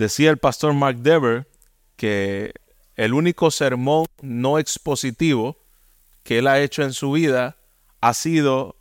[0.00, 1.46] decía el pastor Mark Dever
[1.96, 2.54] que
[2.96, 5.58] el único sermón no expositivo
[6.22, 7.58] que él ha hecho en su vida
[8.00, 8.76] ha sido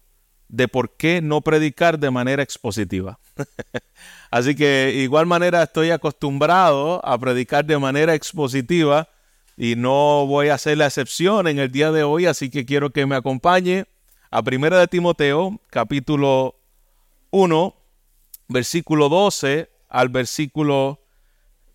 [0.48, 3.20] de por qué no predicar de manera expositiva.
[4.32, 9.10] Así que igual manera estoy acostumbrado a predicar de manera expositiva
[9.58, 12.92] y no voy a hacer la excepción en el día de hoy, así que quiero
[12.92, 13.88] que me acompañe
[14.32, 16.56] a Primera de Timoteo, capítulo
[17.32, 17.76] 1,
[18.48, 21.02] versículo 12 al versículo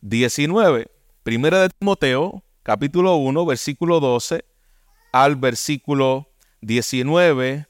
[0.05, 0.91] 19.
[1.23, 4.45] Primera de Timoteo, capítulo 1, versículo 12
[5.13, 6.29] al versículo
[6.61, 7.67] 19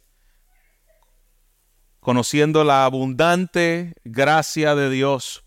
[2.01, 5.45] conociendo la abundante gracia de Dios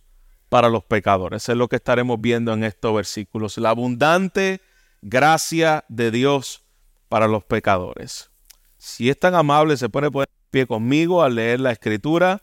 [0.48, 1.50] para los pecadores.
[1.50, 3.58] Es lo que estaremos viendo en estos versículos.
[3.58, 4.62] La abundante
[5.02, 6.64] gracia de Dios
[7.10, 8.32] para los pecadores.
[8.78, 12.42] Si es tan amable, se pone por pie conmigo al leer la escritura.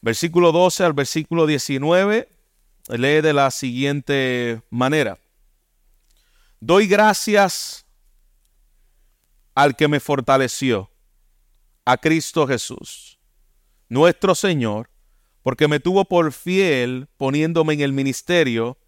[0.00, 2.39] Versículo 12 al versículo 19
[2.98, 5.18] lee de la siguiente manera.
[6.60, 7.86] Doy gracias
[9.54, 10.90] al que me fortaleció
[11.84, 13.18] a Cristo Jesús,
[13.88, 14.90] nuestro Señor,
[15.42, 18.78] porque me tuvo por fiel poniéndome en el ministerio,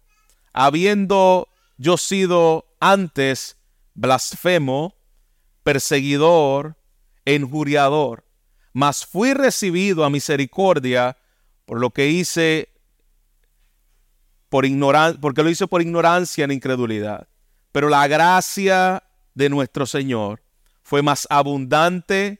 [0.53, 3.57] habiendo yo sido antes
[3.95, 4.95] blasfemo,
[5.63, 6.77] perseguidor,
[7.25, 8.25] enjuriador,
[8.73, 11.17] mas fui recibido a misericordia
[11.65, 12.72] por lo que hice
[14.53, 14.67] por
[15.19, 17.27] porque lo hice por ignorancia en incredulidad.
[17.71, 19.01] Pero la gracia
[19.33, 20.43] de nuestro Señor
[20.83, 22.39] fue más abundante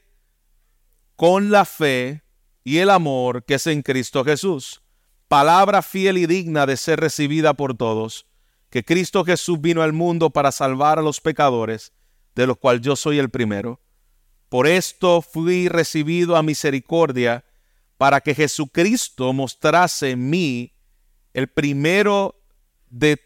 [1.16, 2.22] con la fe
[2.62, 4.80] y el amor que es en Cristo Jesús.
[5.26, 8.26] Palabra fiel y digna de ser recibida por todos,
[8.70, 11.92] que Cristo Jesús vino al mundo para salvar a los pecadores,
[12.36, 13.80] de los cuales yo soy el primero.
[14.48, 17.44] Por esto fui recibido a misericordia,
[17.96, 20.73] para que Jesucristo mostrase en mí
[21.34, 22.40] el primero
[22.88, 23.20] de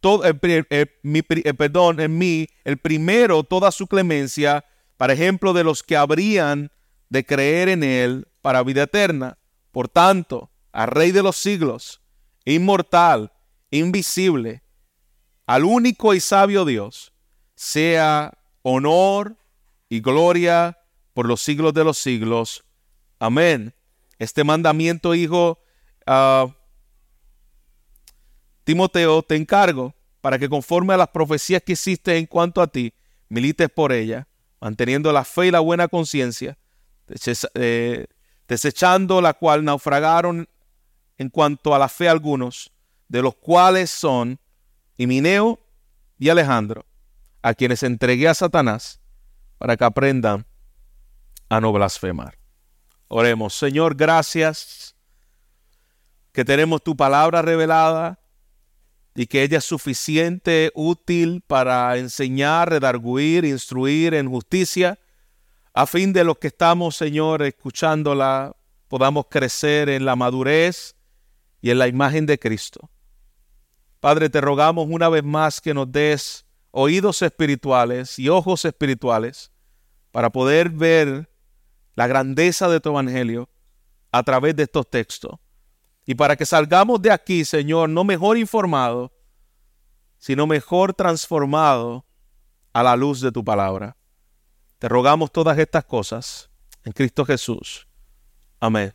[0.00, 4.64] todo, perdón, en mí, el primero toda su clemencia,
[4.96, 6.70] para ejemplo de los que habrían
[7.08, 9.38] de creer en Él para vida eterna.
[9.72, 12.02] Por tanto, al Rey de los siglos,
[12.44, 13.32] inmortal,
[13.70, 14.62] invisible,
[15.46, 17.12] al único y sabio Dios,
[17.54, 19.36] sea honor
[19.88, 20.78] y gloria
[21.12, 22.64] por los siglos de los siglos.
[23.18, 23.74] Amén.
[24.18, 25.58] Este mandamiento, hijo
[26.06, 26.52] uh,
[28.64, 32.94] Timoteo, te encargo para que conforme a las profecías que hiciste en cuanto a ti,
[33.28, 34.26] milites por ella,
[34.60, 36.56] manteniendo la fe y la buena conciencia,
[37.54, 38.06] eh,
[38.48, 40.48] desechando la cual naufragaron
[41.18, 42.72] en cuanto a la fe algunos,
[43.08, 44.40] de los cuales son
[44.96, 45.60] Himineo
[46.18, 46.86] y Alejandro,
[47.42, 49.00] a quienes entregué a Satanás
[49.58, 50.46] para que aprendan
[51.50, 52.38] a no blasfemar.
[53.08, 54.96] Oremos, Señor, gracias
[56.32, 58.18] que tenemos tu palabra revelada
[59.14, 64.98] y que ella es suficiente, útil para enseñar, redarguir, instruir en justicia
[65.76, 68.54] a fin de los que estamos, Señor, escuchándola,
[68.86, 70.94] podamos crecer en la madurez
[71.60, 72.90] y en la imagen de Cristo.
[73.98, 79.50] Padre, te rogamos una vez más que nos des oídos espirituales y ojos espirituales
[80.12, 81.28] para poder ver
[81.96, 83.48] la grandeza de tu evangelio
[84.12, 85.40] a través de estos textos.
[86.06, 89.12] Y para que salgamos de aquí, Señor, no mejor informado,
[90.18, 92.04] sino mejor transformado
[92.72, 93.96] a la luz de tu palabra.
[94.78, 96.50] Te rogamos todas estas cosas
[96.84, 97.86] en Cristo Jesús.
[98.60, 98.92] Amén.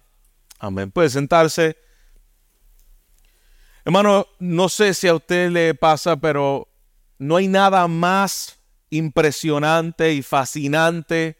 [0.60, 0.92] Amén.
[0.92, 1.78] Puede sentarse.
[3.86, 6.68] Hermano, no sé si a usted le pasa, pero
[7.18, 8.60] no hay nada más
[8.90, 11.40] impresionante y fascinante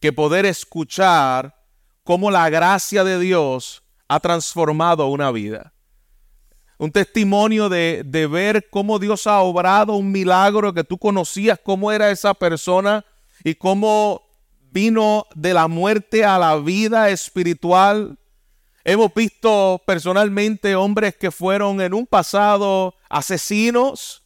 [0.00, 1.62] que poder escuchar
[2.04, 3.81] cómo la gracia de Dios
[4.12, 5.72] ha transformado una vida.
[6.76, 11.90] Un testimonio de, de, ver cómo Dios ha obrado un milagro que tú conocías, cómo
[11.90, 13.06] era esa persona
[13.42, 14.22] y cómo
[14.70, 18.18] vino de la muerte a la vida espiritual.
[18.84, 24.24] Hemos visto personalmente hombres que fueron en un pasado asesinos,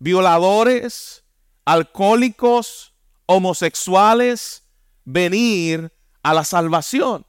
[0.00, 1.22] violadores,
[1.64, 2.92] alcohólicos,
[3.26, 4.64] homosexuales,
[5.04, 5.92] venir
[6.24, 7.27] a la salvación.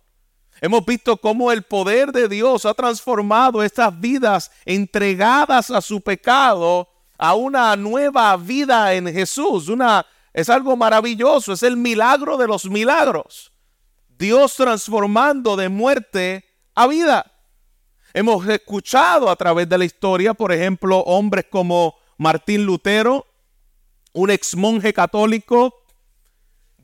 [0.61, 6.89] Hemos visto cómo el poder de Dios ha transformado estas vidas entregadas a su pecado
[7.17, 12.65] a una nueva vida en Jesús, una es algo maravilloso, es el milagro de los
[12.69, 13.51] milagros.
[14.17, 16.45] Dios transformando de muerte
[16.75, 17.29] a vida.
[18.13, 23.25] Hemos escuchado a través de la historia, por ejemplo, hombres como Martín Lutero,
[24.13, 25.78] un ex monje católico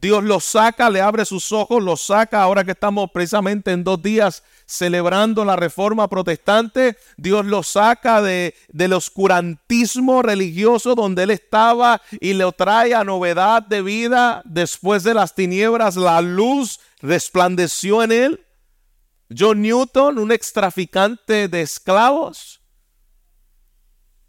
[0.01, 4.01] Dios lo saca, le abre sus ojos, lo saca ahora que estamos precisamente en dos
[4.01, 6.97] días celebrando la reforma protestante.
[7.17, 13.63] Dios lo saca de, del oscurantismo religioso donde él estaba y lo trae a novedad
[13.63, 14.41] de vida.
[14.45, 18.45] Después de las tiniebras, la luz resplandeció en él.
[19.35, 22.61] John Newton, un extraficante de esclavos.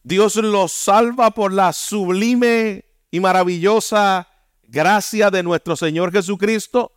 [0.02, 4.28] Dios lo salva por la sublime y maravillosa
[4.68, 6.92] gracia de nuestro Señor Jesucristo.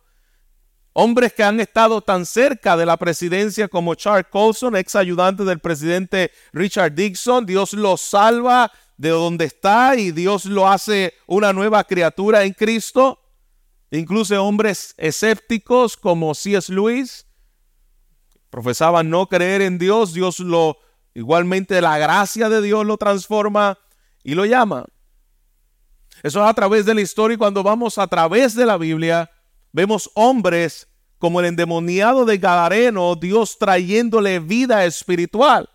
[0.92, 5.60] Hombres que han estado tan cerca de la presidencia como Charles Colson, ex ayudante del
[5.60, 11.84] presidente Richard Dixon, Dios lo salva de donde está y Dios lo hace una nueva
[11.84, 13.20] criatura en Cristo.
[13.92, 16.72] Incluso hombres escépticos como C.S.
[16.72, 17.26] Lewis
[18.50, 20.78] profesaban no creer en Dios, Dios lo
[21.14, 23.78] igualmente la gracia de Dios lo transforma
[24.22, 24.86] y lo llama.
[26.22, 29.30] Eso es a través de la historia y cuando vamos a través de la Biblia,
[29.72, 30.88] vemos hombres
[31.18, 35.68] como el endemoniado de Gadareno, Dios trayéndole vida espiritual.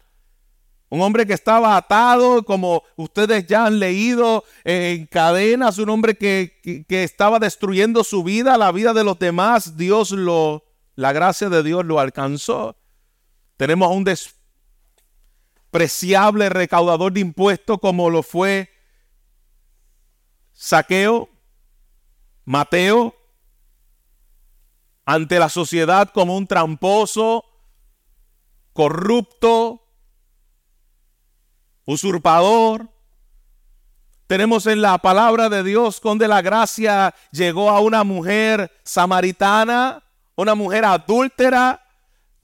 [0.90, 6.86] Un hombre que estaba atado, como ustedes ya han leído, en cadenas, un hombre que,
[6.88, 10.64] que, estaba destruyendo su vida, la vida de los demás, Dios lo,
[10.96, 12.78] la gracia de Dios lo alcanzó.
[13.58, 18.75] Tenemos a un despreciable recaudador de impuestos como lo fue
[20.56, 21.30] Saqueo,
[22.46, 23.14] Mateo,
[25.06, 27.46] ante la sociedad como un tramposo,
[28.74, 29.84] corrupto,
[31.86, 32.90] usurpador.
[34.28, 40.04] Tenemos en la palabra de Dios donde la gracia llegó a una mujer samaritana,
[40.36, 41.85] una mujer adúltera,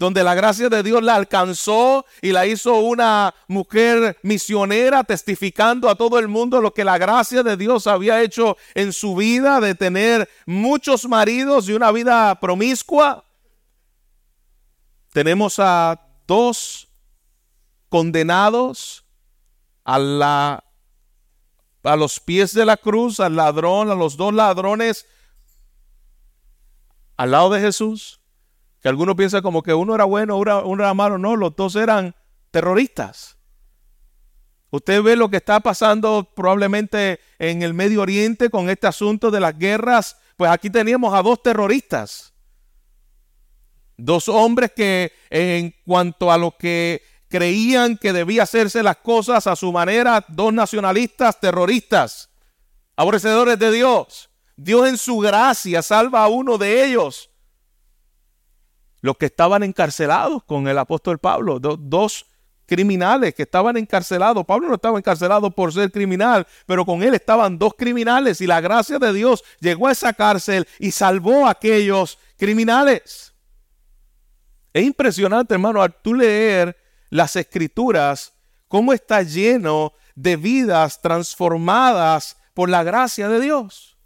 [0.01, 5.95] donde la gracia de Dios la alcanzó y la hizo una mujer misionera, testificando a
[5.95, 9.75] todo el mundo lo que la gracia de Dios había hecho en su vida, de
[9.75, 13.23] tener muchos maridos y una vida promiscua.
[15.13, 16.87] Tenemos a dos
[17.87, 19.05] condenados
[19.83, 20.63] a, la,
[21.83, 25.05] a los pies de la cruz, al ladrón, a los dos ladrones
[27.17, 28.20] al lado de Jesús
[28.81, 31.17] que algunos piensan como que uno era bueno, uno era malo.
[31.17, 32.15] No, los dos eran
[32.49, 33.37] terroristas.
[34.71, 39.39] Usted ve lo que está pasando probablemente en el Medio Oriente con este asunto de
[39.39, 40.17] las guerras.
[40.35, 42.33] Pues aquí teníamos a dos terroristas.
[43.97, 49.55] Dos hombres que en cuanto a lo que creían que debía hacerse las cosas a
[49.55, 52.29] su manera, dos nacionalistas terroristas,
[52.95, 54.29] aborrecedores de Dios.
[54.55, 57.30] Dios en su gracia salva a uno de ellos
[59.01, 62.25] los que estaban encarcelados con el apóstol Pablo, dos
[62.65, 64.45] criminales que estaban encarcelados.
[64.45, 68.61] Pablo no estaba encarcelado por ser criminal, pero con él estaban dos criminales y la
[68.61, 73.33] gracia de Dios llegó a esa cárcel y salvó a aquellos criminales.
[74.71, 76.77] Es impresionante, hermano, al tú leer
[77.09, 78.31] las escrituras,
[78.69, 83.97] cómo está lleno de vidas transformadas por la gracia de Dios.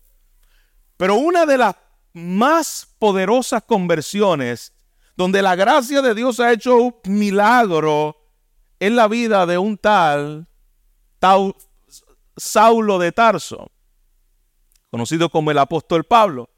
[0.97, 1.75] Pero una de las
[2.13, 4.73] más poderosas conversiones
[5.15, 8.17] donde la gracia de Dios ha hecho un milagro
[8.79, 10.47] en la vida de un tal,
[12.37, 13.71] Saulo de Tarso,
[14.91, 16.49] conocido como el apóstol Pablo,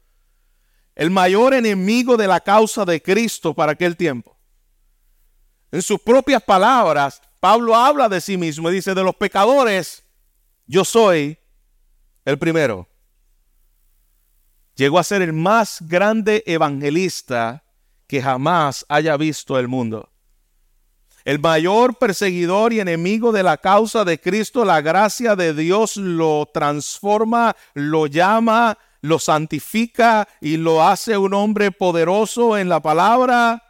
[0.94, 4.36] el mayor enemigo de la causa de Cristo para aquel tiempo.
[5.70, 10.04] En sus propias palabras, Pablo habla de sí mismo y dice, de los pecadores,
[10.66, 11.38] yo soy
[12.24, 12.88] el primero.
[14.74, 17.64] Llegó a ser el más grande evangelista
[18.08, 20.10] que jamás haya visto el mundo.
[21.24, 26.48] El mayor perseguidor y enemigo de la causa de Cristo, la gracia de Dios lo
[26.52, 33.62] transforma, lo llama, lo santifica y lo hace un hombre poderoso en la palabra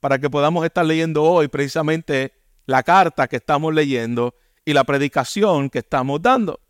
[0.00, 2.32] para que podamos estar leyendo hoy precisamente
[2.64, 6.60] la carta que estamos leyendo y la predicación que estamos dando.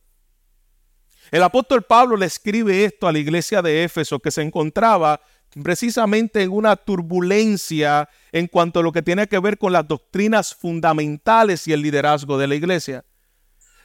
[1.31, 5.21] El apóstol Pablo le escribe esto a la iglesia de Éfeso que se encontraba
[5.63, 10.55] precisamente en una turbulencia en cuanto a lo que tiene que ver con las doctrinas
[10.55, 13.05] fundamentales y el liderazgo de la iglesia.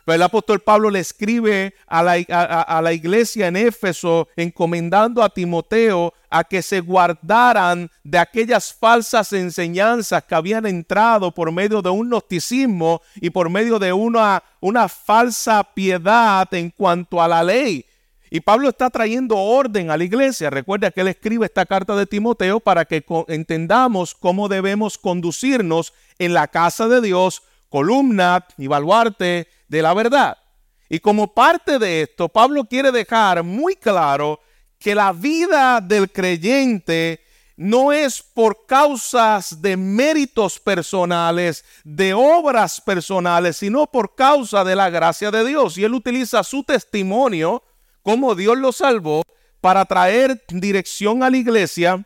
[0.05, 6.13] el apóstol Pablo le escribe a la, a la, iglesia en Éfeso encomendando a Timoteo
[6.29, 12.09] a que se guardaran de aquellas falsas enseñanzas que habían entrado por medio de un
[12.09, 17.85] gnosticismo y por medio de una, una falsa piedad en cuanto a la ley.
[18.35, 20.49] Y Pablo está trayendo orden a la iglesia.
[20.49, 26.33] Recuerda que él escribe esta carta de Timoteo para que entendamos cómo debemos conducirnos en
[26.33, 30.37] la casa de Dios, columna y baluarte de la verdad.
[30.89, 34.41] Y como parte de esto, Pablo quiere dejar muy claro
[34.79, 37.23] que la vida del creyente
[37.55, 44.89] no es por causas de méritos personales, de obras personales, sino por causa de la
[44.89, 45.77] gracia de Dios.
[45.77, 47.63] Y él utiliza su testimonio,
[48.05, 49.23] como Dios lo salvó,
[49.61, 52.05] para traer dirección a la iglesia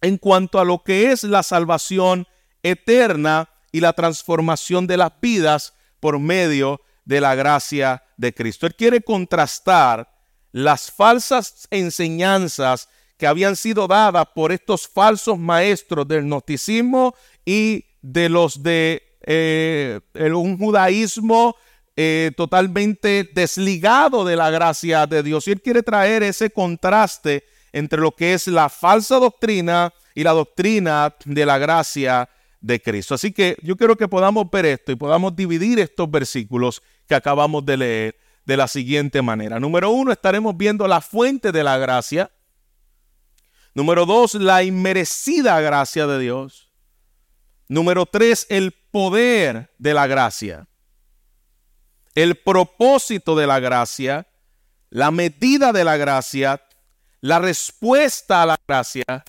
[0.00, 2.26] en cuanto a lo que es la salvación
[2.64, 8.66] eterna y la transformación de las vidas por medio de la gracia de Cristo.
[8.66, 10.10] Él quiere contrastar
[10.50, 18.28] las falsas enseñanzas que habían sido dadas por estos falsos maestros del gnosticismo y de
[18.28, 20.00] los de eh,
[20.34, 21.54] un judaísmo
[21.96, 25.46] eh, totalmente desligado de la gracia de Dios.
[25.48, 30.32] Y él quiere traer ese contraste entre lo que es la falsa doctrina y la
[30.32, 32.28] doctrina de la gracia
[32.60, 33.14] de Cristo.
[33.14, 37.64] Así que yo quiero que podamos ver esto y podamos dividir estos versículos que acabamos
[37.64, 39.60] de leer de la siguiente manera.
[39.60, 42.30] Número uno, estaremos viendo la fuente de la gracia.
[43.74, 46.70] Número dos, la inmerecida gracia de Dios.
[47.68, 50.66] Número tres, el poder de la gracia.
[52.14, 54.26] El propósito de la gracia.
[54.90, 56.62] La medida de la gracia.
[57.20, 59.24] La respuesta a la gracia.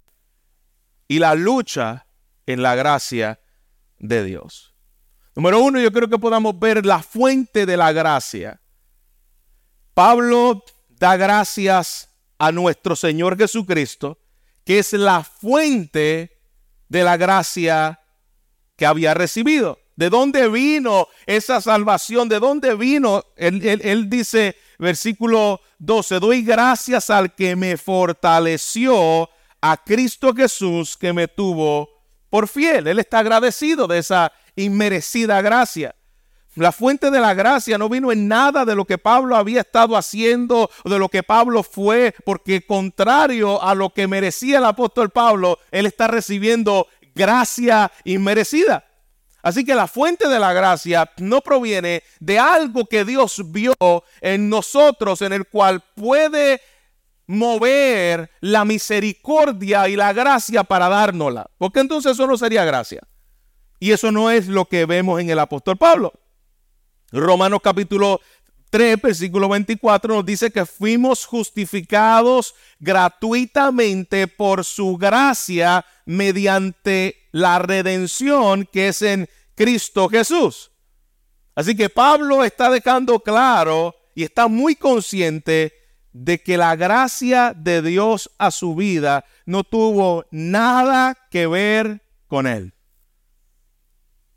[1.07, 2.07] Y la lucha
[2.45, 3.39] en la gracia
[3.99, 4.73] de Dios.
[5.35, 8.59] Número uno, yo creo que podamos ver la fuente de la gracia.
[9.93, 14.19] Pablo da gracias a nuestro Señor Jesucristo,
[14.65, 16.39] que es la fuente
[16.89, 17.99] de la gracia
[18.75, 19.80] que había recibido.
[20.01, 22.27] ¿De dónde vino esa salvación?
[22.27, 23.23] ¿De dónde vino?
[23.35, 29.29] Él, dice, versículo 12, doy gracias al que me fortaleció,
[29.61, 31.87] a Cristo Jesús que me tuvo
[32.31, 32.87] por fiel.
[32.87, 35.93] Él está agradecido de esa inmerecida gracia.
[36.55, 39.95] La fuente de la gracia no vino en nada de lo que Pablo había estado
[39.95, 45.59] haciendo de lo que Pablo fue, porque contrario a lo que merecía el apóstol Pablo,
[45.69, 48.87] él está recibiendo gracia inmerecida.
[49.41, 53.73] Así que la fuente de la gracia no proviene de algo que Dios vio
[54.21, 56.61] en nosotros, en el cual puede
[57.27, 61.49] mover la misericordia y la gracia para dárnosla.
[61.57, 63.01] Porque entonces eso no sería gracia.
[63.79, 66.13] Y eso no es lo que vemos en el apóstol Pablo.
[67.11, 68.21] Romanos capítulo
[68.69, 78.67] 3, versículo 24 nos dice que fuimos justificados gratuitamente por su gracia mediante la redención
[78.71, 80.71] que es en Cristo Jesús.
[81.55, 85.73] Así que Pablo está dejando claro y está muy consciente
[86.13, 92.47] de que la gracia de Dios a su vida no tuvo nada que ver con
[92.47, 92.73] él.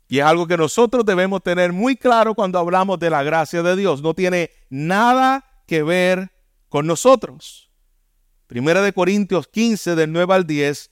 [0.07, 3.75] Y es algo que nosotros debemos tener muy claro cuando hablamos de la gracia de
[3.75, 4.01] Dios.
[4.01, 6.31] No tiene nada que ver
[6.69, 7.71] con nosotros.
[8.47, 10.91] Primera de Corintios 15, del 9 al 10,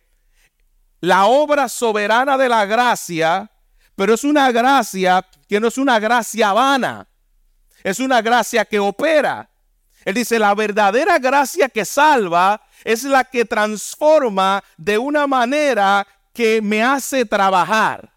[1.01, 3.51] la obra soberana de la gracia,
[3.95, 7.07] pero es una gracia que no es una gracia vana,
[7.83, 9.49] es una gracia que opera.
[10.05, 16.61] Él dice, la verdadera gracia que salva es la que transforma de una manera que
[16.61, 18.11] me hace trabajar,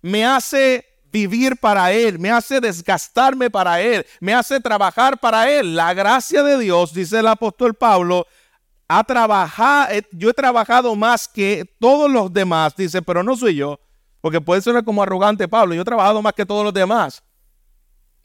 [0.00, 5.76] me hace vivir para Él, me hace desgastarme para Él, me hace trabajar para Él.
[5.76, 8.26] La gracia de Dios, dice el apóstol Pablo,
[8.98, 13.80] ha trabajado, yo he trabajado más que todos los demás, dice, pero no soy yo,
[14.20, 17.22] porque puede ser como arrogante Pablo, yo he trabajado más que todos los demás.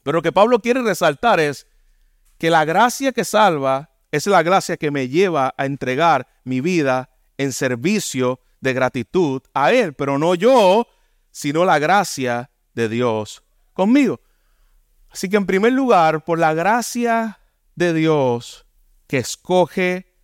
[0.04, 1.68] Pero lo que Pablo quiere resaltar es
[2.38, 7.10] que la gracia que salva es la gracia que me lleva a entregar mi vida
[7.38, 10.86] en servicio de gratitud a Él, pero no yo,
[11.32, 13.44] sino la gracia de Dios
[13.74, 14.20] conmigo.
[15.10, 17.40] Así que en primer lugar, por la gracia
[17.76, 18.66] de Dios
[19.08, 20.17] que escoge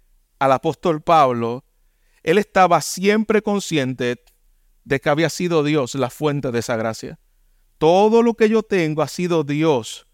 [0.44, 1.64] al apóstol Pablo,
[2.24, 4.24] él estaba siempre consciente
[4.84, 7.20] de que había sido Dios la fuente de esa gracia.
[7.78, 10.08] Todo lo que yo tengo ha sido Dios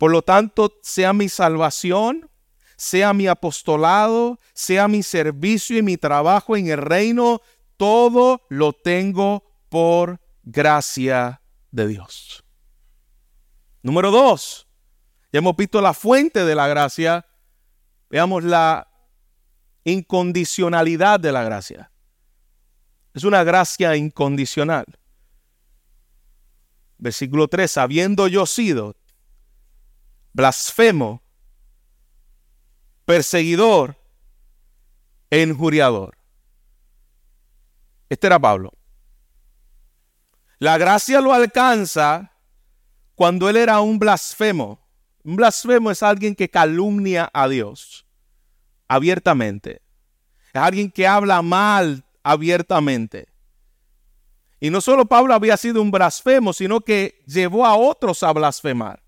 [0.00, 2.30] por lo tanto, sea mi salvación,
[2.78, 7.42] sea mi apostolado, sea mi servicio y mi trabajo en el reino,
[7.76, 12.42] todo lo tengo por gracia de Dios.
[13.82, 14.66] Número dos,
[15.30, 17.26] ya hemos visto la fuente de la gracia,
[18.08, 18.89] veamos la
[19.90, 21.90] incondicionalidad de la gracia.
[23.14, 24.86] Es una gracia incondicional.
[26.98, 28.96] Versículo 3, habiendo yo sido
[30.32, 31.22] blasfemo,
[33.04, 33.96] perseguidor
[35.30, 36.16] e injuriador.
[38.08, 38.72] Este era Pablo.
[40.58, 42.32] La gracia lo alcanza
[43.14, 44.78] cuando él era un blasfemo.
[45.24, 48.06] Un blasfemo es alguien que calumnia a Dios
[48.90, 49.82] abiertamente.
[50.52, 53.28] Es alguien que habla mal abiertamente.
[54.58, 59.00] Y no solo Pablo había sido un blasfemo, sino que llevó a otros a blasfemar.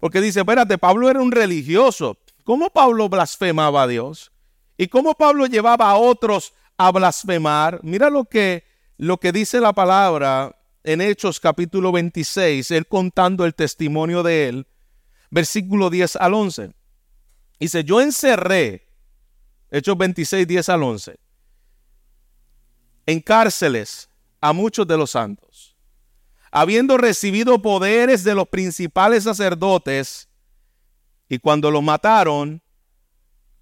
[0.00, 2.18] Porque dice, espérate, Pablo era un religioso.
[2.42, 4.32] ¿Cómo Pablo blasfemaba a Dios?
[4.76, 7.78] ¿Y cómo Pablo llevaba a otros a blasfemar?
[7.84, 8.64] Mira lo que,
[8.98, 14.66] lo que dice la palabra en Hechos capítulo 26, él contando el testimonio de él,
[15.30, 16.74] versículo 10 al 11.
[17.58, 18.86] Dice, yo encerré,
[19.70, 21.18] Hechos 26, 10 al 11,
[23.06, 24.08] en cárceles
[24.40, 25.76] a muchos de los santos,
[26.50, 30.28] habiendo recibido poderes de los principales sacerdotes,
[31.28, 32.62] y cuando lo mataron,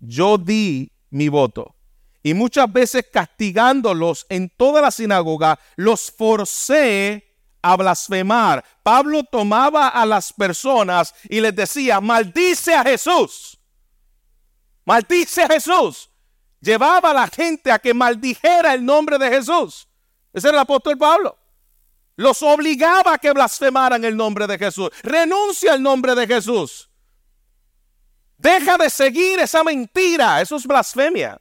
[0.01, 1.75] yo di mi voto.
[2.23, 7.33] Y muchas veces castigándolos en toda la sinagoga, los forcé
[7.63, 8.65] a blasfemar.
[8.83, 13.59] Pablo tomaba a las personas y les decía, maldice a Jesús.
[14.85, 16.11] Maldice a Jesús.
[16.61, 19.89] Llevaba a la gente a que maldijera el nombre de Jesús.
[20.33, 21.37] Ese era el apóstol Pablo.
[22.17, 24.91] Los obligaba a que blasfemaran el nombre de Jesús.
[25.03, 26.91] Renuncia al nombre de Jesús.
[28.37, 30.41] Deja de seguir esa mentira.
[30.41, 31.41] Eso es blasfemia.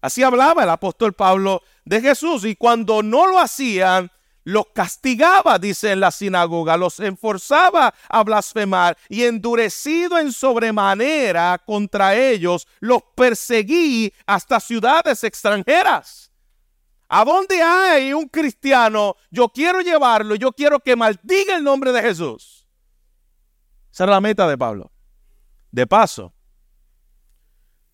[0.00, 2.44] Así hablaba el apóstol Pablo de Jesús.
[2.44, 4.10] Y cuando no lo hacían,
[4.44, 12.14] los castigaba, dice en la sinagoga, los enforzaba a blasfemar y endurecido en sobremanera contra
[12.14, 16.30] ellos, los perseguí hasta ciudades extranjeras.
[17.08, 19.16] ¿A dónde hay un cristiano?
[19.30, 22.66] Yo quiero llevarlo, yo quiero que maldiga el nombre de Jesús.
[23.92, 24.90] Esa era la meta de Pablo.
[25.70, 26.32] De paso,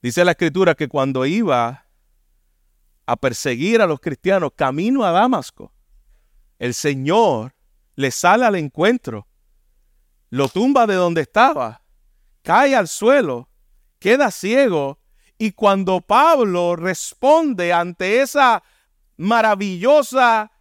[0.02, 1.86] dice la escritura que cuando iba
[3.06, 5.72] a perseguir a los cristianos camino a Damasco,
[6.60, 7.54] el Señor
[7.96, 9.26] le sale al encuentro,
[10.28, 11.82] lo tumba de donde estaba,
[12.42, 13.48] cae al suelo,
[13.98, 15.00] queda ciego,
[15.38, 18.62] y cuando Pablo responde ante esa
[19.16, 20.52] maravillosa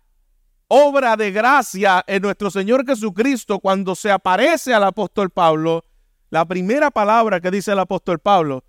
[0.69, 5.83] obra de gracia en nuestro Señor Jesucristo, cuando se aparece al apóstol Pablo,
[6.29, 8.63] la primera palabra que dice el apóstol Pablo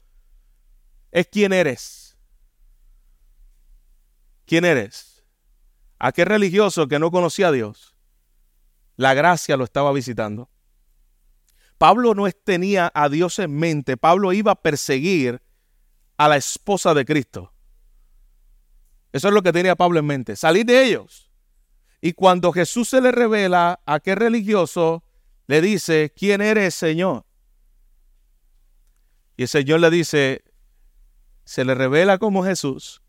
[1.12, 2.16] es quién eres.
[4.46, 5.09] ¿Quién eres?
[6.00, 7.94] Aquel religioso que no conocía a Dios,
[8.96, 10.50] la gracia lo estaba visitando.
[11.76, 15.42] Pablo no tenía a Dios en mente, Pablo iba a perseguir
[16.16, 17.52] a la esposa de Cristo.
[19.12, 21.30] Eso es lo que tenía Pablo en mente, salir de ellos.
[22.00, 25.04] Y cuando Jesús se le revela a aquel religioso,
[25.48, 27.26] le dice, ¿quién eres, Señor?
[29.36, 30.44] Y el Señor le dice,
[31.44, 33.02] se le revela como Jesús,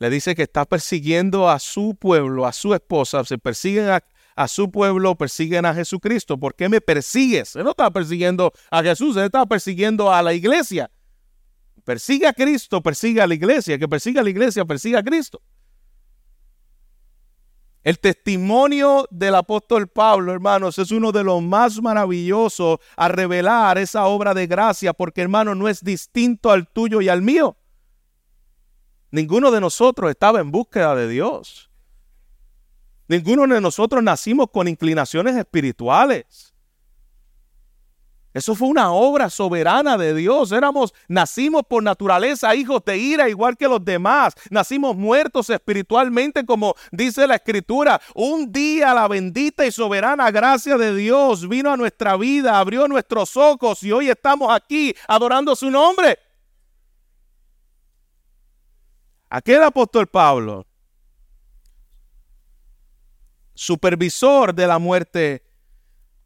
[0.00, 4.00] le dice que está persiguiendo a su pueblo, a su esposa, se persiguen
[4.34, 6.38] a, su pueblo, persiguen a Jesucristo.
[6.38, 7.54] ¿Por qué me persigues?
[7.54, 10.90] Él no estaba persiguiendo a Jesús, él estaba persiguiendo a la iglesia.
[11.84, 13.78] Persigue a Cristo, persigue a la iglesia.
[13.78, 15.42] Que persiga a la iglesia, persigue a Cristo.
[17.82, 24.06] El testimonio del apóstol Pablo, hermanos, es uno de los más maravillosos a revelar esa
[24.06, 27.58] obra de gracia, porque hermano, no es distinto al tuyo y al mío.
[29.10, 31.70] Ninguno de nosotros estaba en búsqueda de Dios.
[33.08, 36.54] Ninguno de nosotros nacimos con inclinaciones espirituales.
[38.32, 40.52] Eso fue una obra soberana de Dios.
[40.52, 44.34] Éramos, nacimos por naturaleza hijos de ira igual que los demás.
[44.50, 48.00] Nacimos muertos espiritualmente como dice la escritura.
[48.14, 53.36] Un día la bendita y soberana gracia de Dios vino a nuestra vida, abrió nuestros
[53.36, 56.16] ojos y hoy estamos aquí adorando su nombre.
[59.30, 60.66] Aquel apóstol Pablo,
[63.54, 65.44] supervisor de la muerte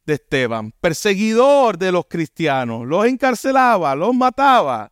[0.06, 4.90] de Esteban, perseguidor de los cristianos, los encarcelaba, los mataba.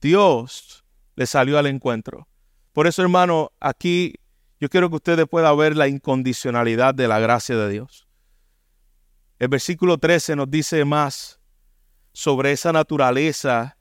[0.00, 0.82] Dios
[1.14, 2.26] le salió al encuentro.
[2.72, 4.14] Por eso, hermano, aquí
[4.58, 8.08] yo quiero que ustedes puedan ver la incondicionalidad de la gracia de Dios.
[9.38, 11.38] El versículo 13 nos dice más
[12.12, 13.76] sobre esa naturaleza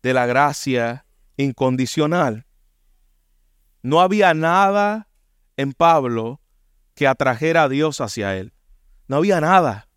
[0.00, 1.03] de la gracia
[1.36, 2.46] incondicional.
[3.82, 5.08] No había nada
[5.56, 6.40] en Pablo
[6.94, 8.52] que atrajera a Dios hacia él.
[9.08, 9.88] No había nada.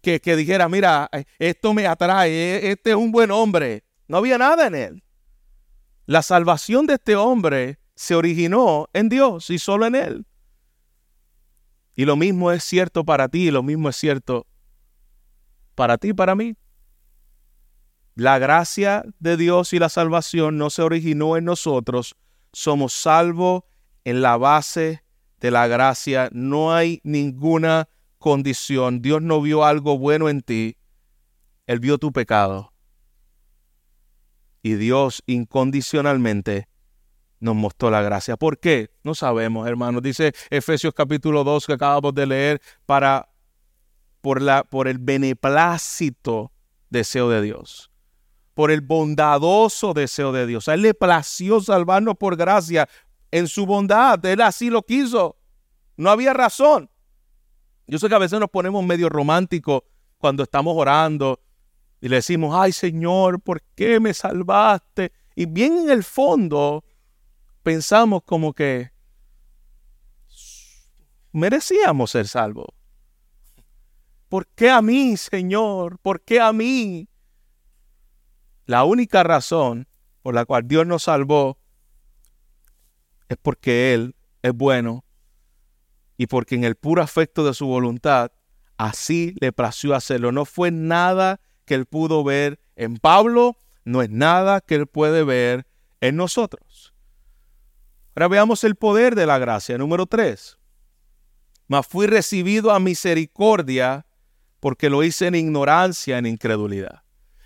[0.00, 3.84] que, que dijera, mira, esto me atrae, e, este es un buen hombre.
[4.08, 5.04] No había nada en él.
[6.06, 10.26] La salvación de este hombre se originó en Dios y solo en Él.
[11.94, 14.46] Y lo mismo es cierto para ti lo mismo es cierto
[15.74, 16.56] para ti y para mí.
[18.20, 22.16] La gracia de Dios y la salvación no se originó en nosotros.
[22.52, 23.62] Somos salvos
[24.04, 25.02] en la base
[25.40, 26.28] de la gracia.
[26.30, 29.00] No hay ninguna condición.
[29.00, 30.76] Dios no vio algo bueno en ti.
[31.66, 32.74] Él vio tu pecado.
[34.62, 36.68] Y Dios incondicionalmente
[37.38, 38.36] nos mostró la gracia.
[38.36, 38.90] ¿Por qué?
[39.02, 40.02] No sabemos, hermanos.
[40.02, 43.30] Dice Efesios capítulo 2 que acabamos de leer para
[44.20, 46.52] por la por el beneplácito
[46.90, 47.89] deseo de Dios.
[48.60, 50.68] Por el bondadoso deseo de Dios.
[50.68, 52.90] A él le plació salvarnos por gracia
[53.30, 54.22] en su bondad.
[54.26, 55.38] Él así lo quiso.
[55.96, 56.90] No había razón.
[57.86, 59.80] Yo sé que a veces nos ponemos medio románticos
[60.18, 61.40] cuando estamos orando
[62.02, 65.10] y le decimos, ay Señor, ¿por qué me salvaste?
[65.34, 66.84] Y bien en el fondo
[67.62, 68.92] pensamos como que
[71.32, 72.68] merecíamos ser salvos.
[74.28, 75.98] ¿Por qué a mí, Señor?
[76.00, 77.08] ¿Por qué a mí?
[78.70, 79.88] La única razón
[80.22, 81.58] por la cual Dios nos salvó
[83.28, 85.04] es porque Él es bueno
[86.16, 88.30] y porque en el puro afecto de su voluntad
[88.76, 90.30] así le plació hacerlo.
[90.30, 95.24] No fue nada que Él pudo ver en Pablo, no es nada que Él puede
[95.24, 95.66] ver
[96.00, 96.94] en nosotros.
[98.14, 99.78] Ahora veamos el poder de la gracia.
[99.78, 100.58] Número 3.
[101.66, 104.06] Mas fui recibido a misericordia
[104.60, 107.02] porque lo hice en ignorancia, en incredulidad.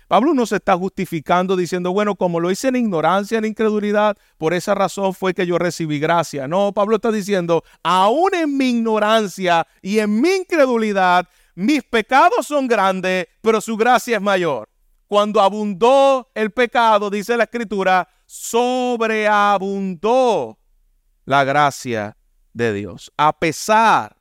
[0.07, 4.53] Pablo no se está justificando diciendo, bueno, como lo hice en ignorancia, en incredulidad, por
[4.53, 6.47] esa razón fue que yo recibí gracia.
[6.47, 12.67] No, Pablo está diciendo, aún en mi ignorancia y en mi incredulidad, mis pecados son
[12.67, 14.69] grandes, pero su gracia es mayor.
[15.07, 20.59] Cuando abundó el pecado, dice la escritura, sobreabundó
[21.25, 22.15] la gracia
[22.53, 23.11] de Dios.
[23.17, 24.15] A pesar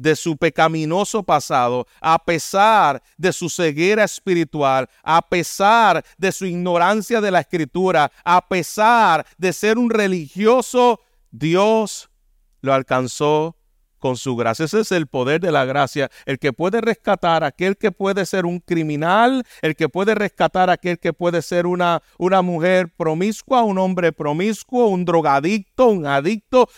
[0.00, 7.20] de su pecaminoso pasado, a pesar de su ceguera espiritual, a pesar de su ignorancia
[7.20, 12.08] de la escritura, a pesar de ser un religioso, Dios
[12.62, 13.56] lo alcanzó
[13.98, 14.64] con su gracia.
[14.64, 18.46] Ese es el poder de la gracia, el que puede rescatar aquel que puede ser
[18.46, 23.76] un criminal, el que puede rescatar aquel que puede ser una, una mujer promiscua, un
[23.76, 26.70] hombre promiscuo, un drogadicto, un adicto.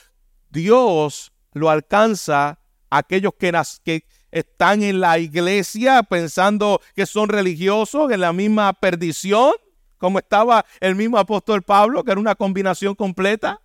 [0.50, 2.61] Dios lo alcanza a
[2.92, 9.52] aquellos que, están en la iglesia pensando que son religiosos, en la misma perdición,
[9.98, 13.60] como estaba el mismo apóstol Pablo, que era una combinación completa.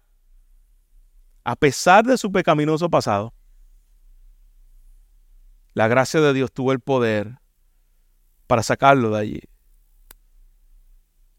[1.45, 3.33] A pesar de su pecaminoso pasado,
[5.73, 7.37] la gracia de Dios tuvo el poder
[8.45, 9.41] para sacarlo de allí.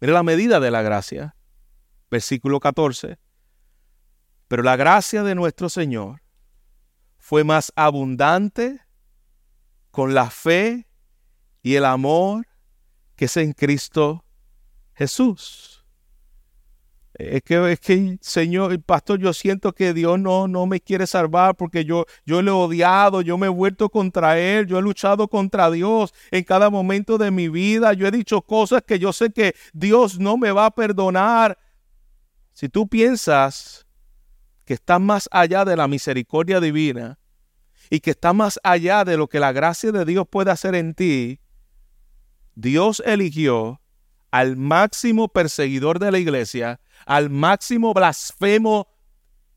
[0.00, 1.34] Mire la medida de la gracia.
[2.10, 3.18] Versículo 14.
[4.46, 6.22] Pero la gracia de nuestro Señor
[7.28, 8.80] fue más abundante
[9.90, 10.88] con la fe
[11.60, 12.46] y el amor
[13.16, 14.24] que es en Cristo
[14.94, 15.84] Jesús.
[17.12, 21.06] Es que, es que, Señor, el pastor, yo siento que Dios no, no me quiere
[21.06, 24.82] salvar porque yo, yo le he odiado, yo me he vuelto contra Él, yo he
[24.82, 29.12] luchado contra Dios en cada momento de mi vida, yo he dicho cosas que yo
[29.12, 31.58] sé que Dios no me va a perdonar.
[32.54, 33.86] Si tú piensas
[34.68, 37.18] que estás más allá de la misericordia divina
[37.88, 40.92] y que estás más allá de lo que la gracia de Dios puede hacer en
[40.92, 41.40] ti,
[42.54, 43.80] Dios eligió
[44.30, 48.88] al máximo perseguidor de la iglesia, al máximo blasfemo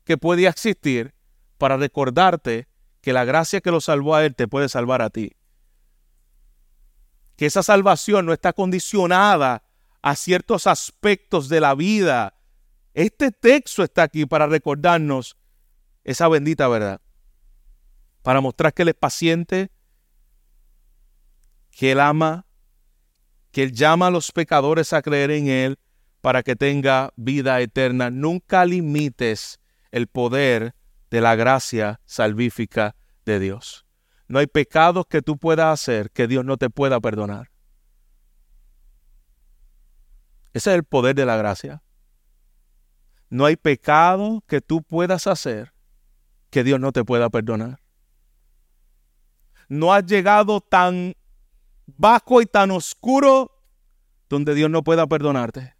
[0.04, 1.14] que podía existir
[1.58, 2.68] para recordarte
[3.02, 5.36] que la gracia que lo salvó a él te puede salvar a ti.
[7.36, 9.62] Que esa salvación no está condicionada
[10.00, 12.32] a ciertos aspectos de la vida.
[12.94, 15.36] Este texto está aquí para recordarnos
[16.04, 17.00] esa bendita verdad.
[18.22, 19.70] Para mostrar que Él es paciente,
[21.70, 22.46] que Él ama,
[23.50, 25.78] que Él llama a los pecadores a creer en Él
[26.20, 28.10] para que tenga vida eterna.
[28.10, 30.74] Nunca limites el poder
[31.10, 33.86] de la gracia salvífica de Dios.
[34.28, 37.50] No hay pecados que tú puedas hacer que Dios no te pueda perdonar.
[40.54, 41.82] Ese es el poder de la gracia.
[43.32, 45.72] No hay pecado que tú puedas hacer
[46.50, 47.80] que Dios no te pueda perdonar.
[49.70, 51.14] No has llegado tan
[51.86, 53.50] bajo y tan oscuro
[54.28, 55.74] donde Dios no pueda perdonarte.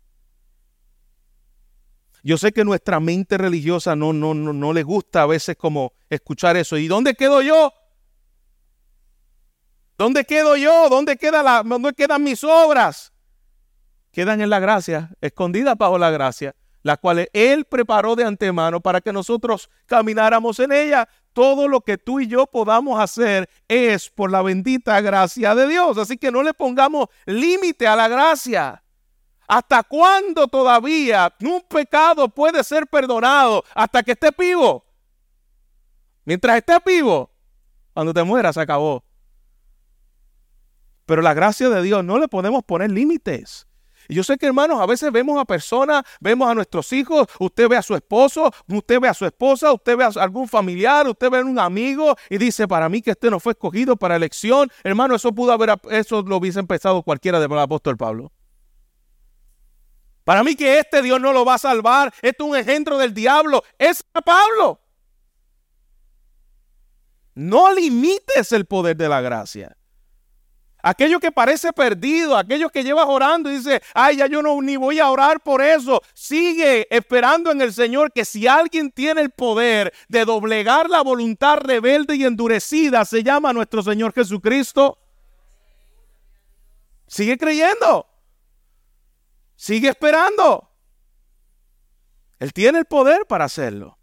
[2.23, 5.93] Yo sé que nuestra mente religiosa no, no, no, no le gusta a veces como
[6.09, 6.79] escuchar eso.
[6.79, 7.71] ¿Y dónde quedo yo?
[9.99, 10.89] ¿Dónde quedo yo?
[10.89, 13.13] ¿Dónde, queda la, ¿Dónde quedan mis obras?
[14.11, 19.01] Quedan en la gracia, escondidas bajo la gracia, las cuales Él preparó de antemano para
[19.01, 21.09] que nosotros camináramos en ella.
[21.33, 25.97] Todo lo que tú y yo podamos hacer es por la bendita gracia de Dios.
[25.97, 28.83] Así que no le pongamos límite a la gracia.
[29.49, 33.65] ¿Hasta cuándo todavía un pecado puede ser perdonado?
[33.75, 34.85] Hasta que esté vivo.
[36.25, 37.31] Mientras esté vivo,
[37.93, 39.05] cuando te mueras, se acabó.
[41.07, 43.67] Pero la gracia de Dios no le podemos poner límites.
[44.09, 47.69] Y yo sé que hermanos, a veces vemos a personas, vemos a nuestros hijos, usted
[47.69, 51.31] ve a su esposo, usted ve a su esposa, usted ve a algún familiar, usted
[51.31, 54.71] ve a un amigo y dice, para mí que este no fue escogido para elección.
[54.85, 58.33] Hermano, eso pudo haber, eso lo hubiese empezado cualquiera del apóstol Pablo.
[60.25, 63.13] Para mí que este Dios no lo va a salvar, esto es un engendro del
[63.13, 64.81] diablo, es a Pablo.
[67.35, 69.77] No limites el poder de la gracia.
[70.83, 74.77] Aquello que parece perdido, aquello que llevas orando y dice, ay, ya yo no ni
[74.77, 76.03] voy a orar por eso.
[76.13, 81.59] Sigue esperando en el Señor que si alguien tiene el poder de doblegar la voluntad
[81.59, 84.99] rebelde y endurecida, se llama nuestro Señor Jesucristo.
[87.07, 88.09] Sigue creyendo.
[89.55, 90.69] Sigue esperando.
[92.41, 93.99] Él tiene el poder para hacerlo.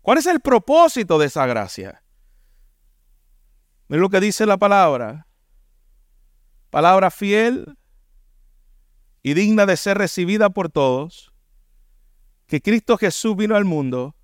[0.00, 2.03] ¿Cuál es el propósito de esa gracia?
[3.94, 5.28] Es lo que dice la palabra.
[6.70, 7.78] Palabra fiel
[9.22, 11.32] y digna de ser recibida por todos.
[12.48, 14.16] Que Cristo Jesús vino al mundo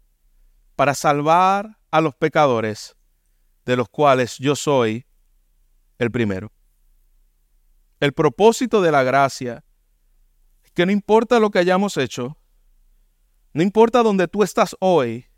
[0.74, 2.96] para salvar a los pecadores,
[3.64, 5.06] de los cuales yo soy
[5.98, 6.50] el primero.
[8.00, 9.64] El propósito de la gracia
[10.64, 12.36] es que no importa lo que hayamos hecho,
[13.52, 15.29] no importa donde tú estás hoy,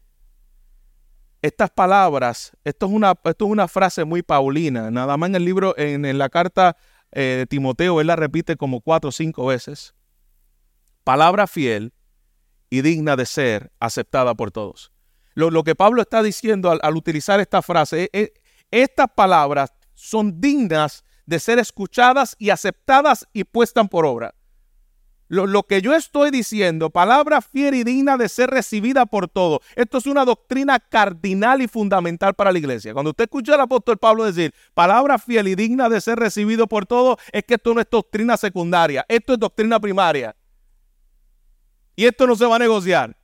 [1.42, 5.44] estas palabras, esto es, una, esto es una frase muy paulina, nada más en el
[5.44, 6.76] libro, en, la carta
[7.10, 9.92] eh, de Timoteo, él la repite como cuatro o cinco veces.
[11.02, 11.92] Palabra fiel
[12.70, 14.92] y digna de ser aceptada por todos.
[15.34, 18.32] Lo, que Pablo está diciendo al, utilizar esta frase, es,
[18.70, 24.34] estas palabras son dignas de ser escuchadas y aceptadas y puestas por obra.
[25.32, 29.60] Lo, que yo estoy diciendo, palabra fiel y digna de ser recibida por todos.
[29.76, 32.92] Esto es una doctrina cardinal y fundamental para la iglesia.
[32.92, 36.84] Cuando usted escucha al apóstol Pablo decir, palabra fiel y digna de ser recibido por
[36.84, 40.36] todos, es que esto no es doctrina secundaria, esto es doctrina primaria.
[41.96, 43.16] Y esto no se va a negociar.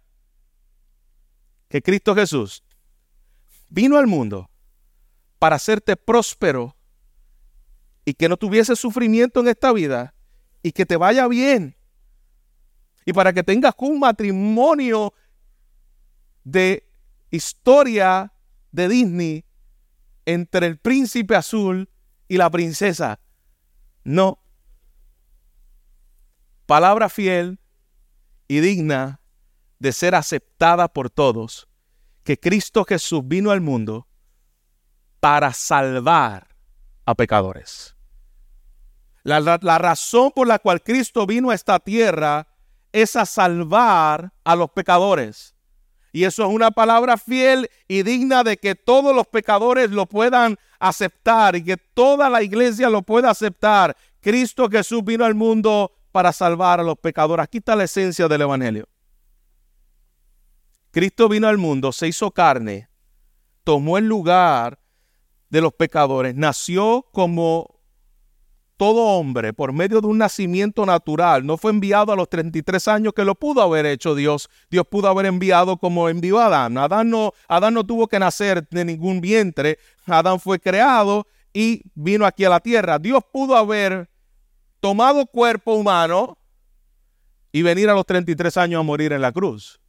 [1.68, 2.64] Que Cristo Jesús
[3.68, 4.48] vino al mundo
[5.38, 6.74] para hacerte próspero
[8.06, 10.14] y que no tuviese sufrimiento en esta vida
[10.62, 11.77] y que te vaya bien
[13.08, 15.14] y para que tengas un matrimonio
[16.44, 16.86] de
[17.30, 18.34] historia
[18.70, 19.46] de Disney
[20.26, 21.88] entre el príncipe azul
[22.28, 23.18] y la princesa.
[24.04, 24.44] No.
[26.66, 27.58] Palabra fiel
[28.46, 29.22] y digna
[29.78, 31.66] de ser aceptada por todos,
[32.24, 34.06] que Cristo Jesús vino al mundo
[35.18, 36.54] para salvar
[37.06, 37.96] a pecadores.
[39.22, 42.48] La, la, razón por la cual Cristo vino a esta tierra
[42.92, 45.54] es a salvar a los pecadores.
[46.12, 50.56] Y eso es una palabra fiel y digna de que todos los pecadores lo puedan
[50.78, 53.96] aceptar y que toda la iglesia lo pueda aceptar.
[54.20, 57.44] Cristo Jesús vino al mundo para salvar a los pecadores.
[57.44, 58.88] Aquí está la esencia del Evangelio.
[60.90, 62.88] Cristo vino al mundo, se hizo carne,
[63.62, 64.78] tomó el lugar
[65.50, 67.77] de los pecadores, nació como
[68.78, 73.12] todo hombre, por medio de un nacimiento natural, no fue enviado a los 33 años
[73.12, 74.48] que lo pudo haber hecho Dios.
[74.70, 76.78] Dios pudo haber enviado como envió a Adán.
[76.78, 79.78] Adán no, Adán no tuvo que nacer de ningún vientre.
[80.06, 83.00] Adán fue creado y vino aquí a la tierra.
[83.00, 84.08] Dios pudo haber
[84.78, 86.38] tomado cuerpo humano
[87.50, 89.80] y venir a los 33 años a morir en la cruz.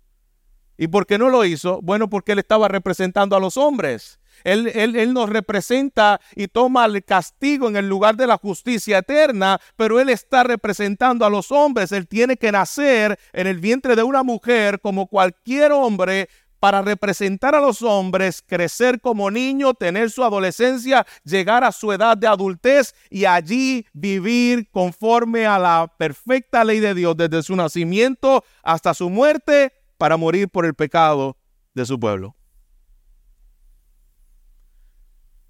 [0.78, 1.80] ¿Y por qué no lo hizo?
[1.84, 4.20] Bueno, porque él estaba representando a los hombres.
[4.44, 10.00] Él, nos representa y toma el castigo en el lugar de la justicia eterna, pero
[10.00, 11.92] Él está representando a los hombres.
[11.92, 17.56] Él tiene que nacer en el vientre de una mujer como cualquier hombre para representar
[17.56, 22.94] a los hombres, crecer como niño, tener su adolescencia, llegar a su edad de adultez
[23.10, 29.10] y allí vivir conforme a la perfecta ley de Dios desde su nacimiento hasta su
[29.10, 31.38] muerte para morir por el pecado
[31.74, 32.39] de su pueblo.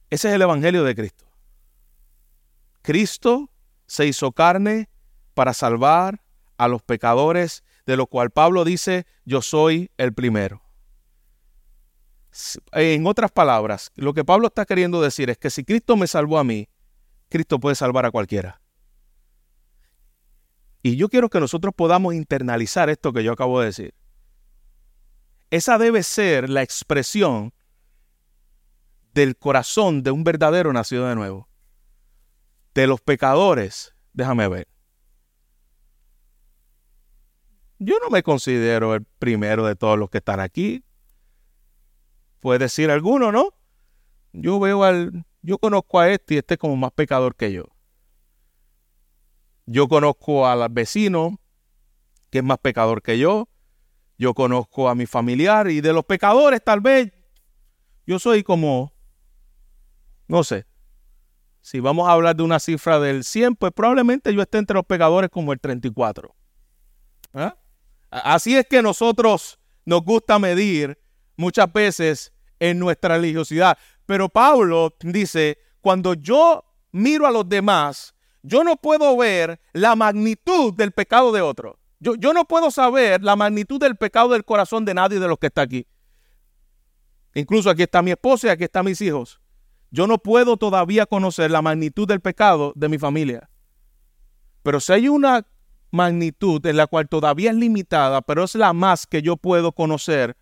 [0.09, 1.25] Ese es el Evangelio de Cristo.
[2.81, 3.49] Cristo
[3.85, 4.89] se hizo carne
[5.33, 6.21] para salvar
[6.57, 10.61] a los pecadores, de lo cual Pablo dice, yo soy el primero.
[12.73, 16.37] En otras palabras, lo que Pablo está queriendo decir es que si Cristo me salvó
[16.37, 16.67] a mí,
[17.29, 18.61] Cristo puede salvar a cualquiera.
[20.81, 23.93] Y yo quiero que nosotros podamos internalizar esto que yo acabo de decir.
[25.51, 27.53] Esa debe ser la expresión
[29.13, 31.47] del corazón de un verdadero nacido de nuevo.
[32.73, 34.67] De los pecadores, déjame ver.
[37.79, 40.83] Yo no me considero el primero de todos los que están aquí.
[42.41, 43.53] Puede decir alguno, ¿no?
[44.33, 47.65] Yo veo al, yo conozco a este y este es como más pecador que yo.
[49.65, 51.39] Yo conozco al vecino
[52.29, 53.47] que es más pecador que yo.
[54.17, 57.11] Yo conozco a mi familiar y de los pecadores tal vez
[58.05, 58.91] yo soy como,
[60.29, 60.65] no sé,
[61.61, 64.85] si vamos a hablar de una cifra del 100, pues probablemente yo esté entre los
[64.85, 66.33] pecadores como el 34.
[67.33, 67.57] ¿Ah?
[68.09, 70.97] Así es que nosotros nos gusta medir
[71.35, 73.77] muchas veces en nuestra religiosidad.
[74.05, 78.13] Pero Pablo dice, cuando yo miro a los demás,
[78.43, 81.79] yo no puedo ver la magnitud del pecado de otro.
[81.99, 85.39] Yo, yo, no puedo saber la magnitud del pecado del corazón de nadie de los
[85.39, 85.87] que está aquí.
[87.33, 89.41] Incluso aquí está mi esposa y aquí están mis hijos.
[89.91, 93.49] Yo no puedo todavía conocer la magnitud del pecado de mi familia.
[94.63, 95.45] Pero si hay una
[95.91, 100.37] magnitud en la cual todavía es limitada, pero es la más que yo puedo conocer,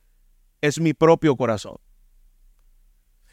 [0.61, 1.77] es mi propio corazón.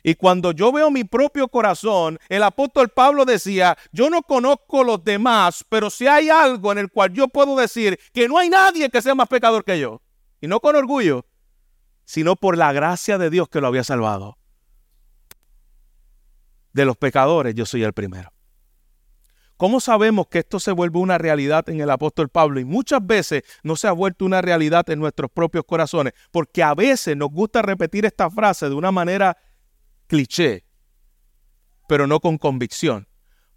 [0.06, 5.02] Y cuando yo veo mi propio corazón, el apóstol Pablo decía, yo no conozco los
[5.02, 8.90] demás, pero si hay algo en el cual yo puedo decir que no hay nadie
[8.90, 10.02] que sea más pecador que yo,
[10.42, 11.24] y no con orgullo,
[12.04, 14.36] sino por la gracia de Dios que lo había salvado.
[16.74, 18.30] De los pecadores yo soy el primero.
[19.56, 22.58] ¿Cómo sabemos que esto se vuelve una realidad en el apóstol Pablo?
[22.58, 26.74] Y muchas veces no se ha vuelto una realidad en nuestros propios corazones, porque a
[26.74, 29.38] veces nos gusta repetir esta frase de una manera
[30.08, 30.64] cliché,
[31.88, 33.06] pero no con convicción.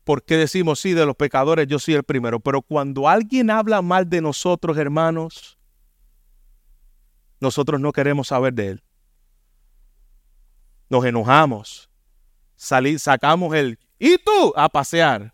[0.04, 4.08] Porque decimos, sí, de los pecadores yo soy el primero, pero cuando alguien habla mal
[4.08, 5.58] de nosotros, hermanos,
[7.40, 8.84] nosotros no queremos saber de él.
[10.90, 11.87] Nos enojamos,
[12.58, 14.54] sacamos el, ¿y tú?
[14.56, 15.34] A pasear.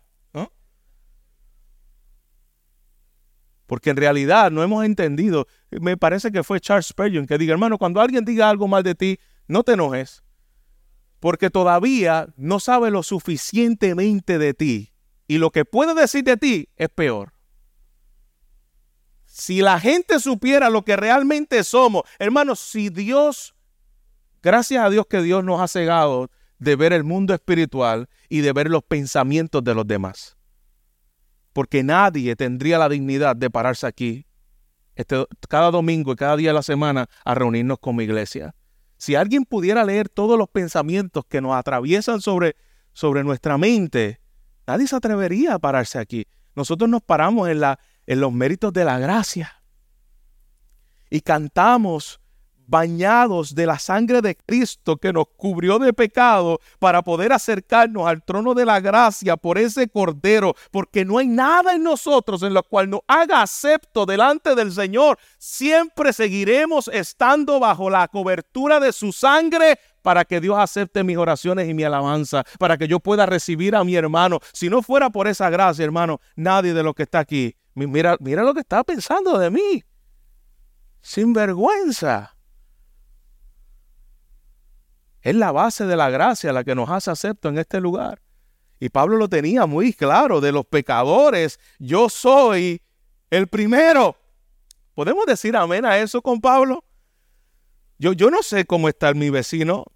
[3.66, 5.46] Porque en realidad no hemos entendido.
[5.70, 8.94] Me parece que fue Charles Spurgeon que diga, hermano, cuando alguien diga algo mal de
[8.94, 10.22] ti, no te enojes.
[11.18, 14.92] Porque todavía no sabe lo suficientemente de ti.
[15.26, 17.32] Y lo que puede decir de ti es peor.
[19.24, 23.54] Si la gente supiera lo que realmente somos, hermanos, si Dios,
[24.42, 26.30] gracias a Dios que Dios nos ha cegado
[26.64, 30.36] de ver el mundo espiritual y de ver los pensamientos de los demás
[31.54, 34.26] porque nadie tendría la dignidad de pararse aquí
[34.96, 38.54] este, cada domingo y cada día de la semana a reunirnos como iglesia.
[38.96, 42.56] Si alguien pudiera leer todos los pensamientos que nos atraviesan sobre,
[42.92, 44.20] sobre nuestra mente,
[44.66, 46.26] nadie se atrevería a pararse aquí.
[46.54, 49.62] Nosotros nos paramos en, la, en los méritos de la gracia
[51.10, 52.20] y cantamos
[52.66, 58.22] bañados de la sangre de Cristo que nos cubrió de pecado para poder acercarnos al
[58.22, 62.62] trono de la gracia por ese cordero, porque no hay nada en nosotros en lo
[62.62, 65.18] cual nos haga acepto delante del Señor.
[65.38, 71.68] Siempre seguiremos estando bajo la cobertura de su sangre para que Dios acepte mis oraciones
[71.68, 74.38] y mi alabanza, para que yo pueda recibir a mi hermano.
[74.52, 78.42] Si no fuera por esa gracia, hermano, nadie de los que está aquí, mira, mira
[78.42, 79.82] lo que está pensando de mí.
[81.00, 82.33] Sin vergüenza.
[85.24, 88.20] Es la base de la gracia la que nos hace acepto en este lugar.
[88.78, 92.82] Y Pablo lo tenía muy claro, de los pecadores, yo soy
[93.30, 94.18] el primero.
[94.92, 96.84] ¿Podemos decir amén a eso con Pablo?
[97.98, 99.86] Yo, yo no sé cómo está mi vecino,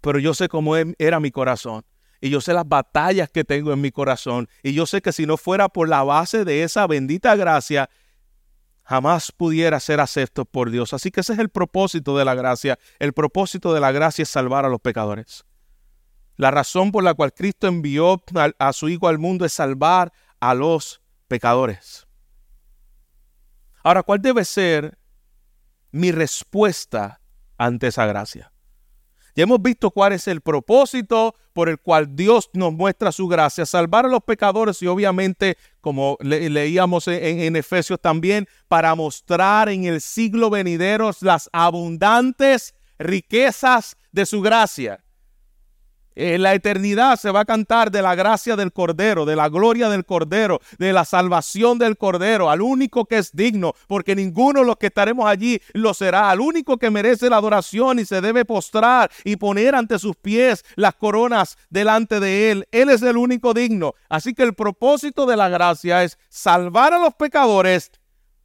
[0.00, 1.84] pero yo sé cómo era mi corazón.
[2.18, 4.48] Y yo sé las batallas que tengo en mi corazón.
[4.62, 7.90] Y yo sé que si no fuera por la base de esa bendita gracia,
[8.86, 10.92] jamás pudiera ser acepto por Dios.
[10.92, 12.78] Así que ese es el propósito de la gracia.
[13.00, 15.44] El propósito de la gracia es salvar a los pecadores.
[16.36, 18.22] La razón por la cual Cristo envió
[18.58, 22.06] a, su Hijo al mundo es salvar a los pecadores.
[23.82, 24.98] Ahora, ¿cuál debe ser
[25.90, 27.20] mi respuesta
[27.58, 28.52] ante esa gracia?
[29.36, 33.66] Ya hemos visto cuál es el propósito por el cual Dios nos muestra su gracia,
[33.66, 40.00] salvar a los pecadores y obviamente, como leíamos en, Efesios también, para mostrar en el
[40.00, 45.04] siglo venidero las abundantes riquezas de su gracia.
[46.18, 49.90] En la eternidad se va a cantar de la gracia del Cordero, de la gloria
[49.90, 54.66] del Cordero, de la salvación del Cordero, al único que es digno, porque ninguno de
[54.66, 58.46] los que estaremos allí lo será, al único que merece la adoración y se debe
[58.46, 62.68] postrar y poner ante sus pies las coronas delante de Él.
[62.72, 63.92] Él es el único digno.
[64.08, 67.90] Así que el propósito de la gracia es salvar a los pecadores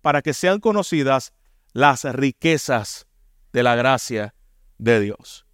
[0.01, 1.31] para que sean conocidas
[1.71, 3.07] las riquezas
[3.53, 4.35] de la gracia
[4.77, 5.45] de Dios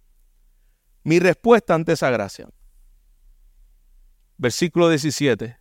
[1.08, 2.50] mi respuesta ante esa gracia.
[4.36, 5.58] Versículo 17.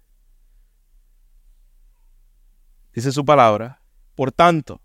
[2.93, 3.81] Dice su palabra.
[4.13, 4.81] Por tanto,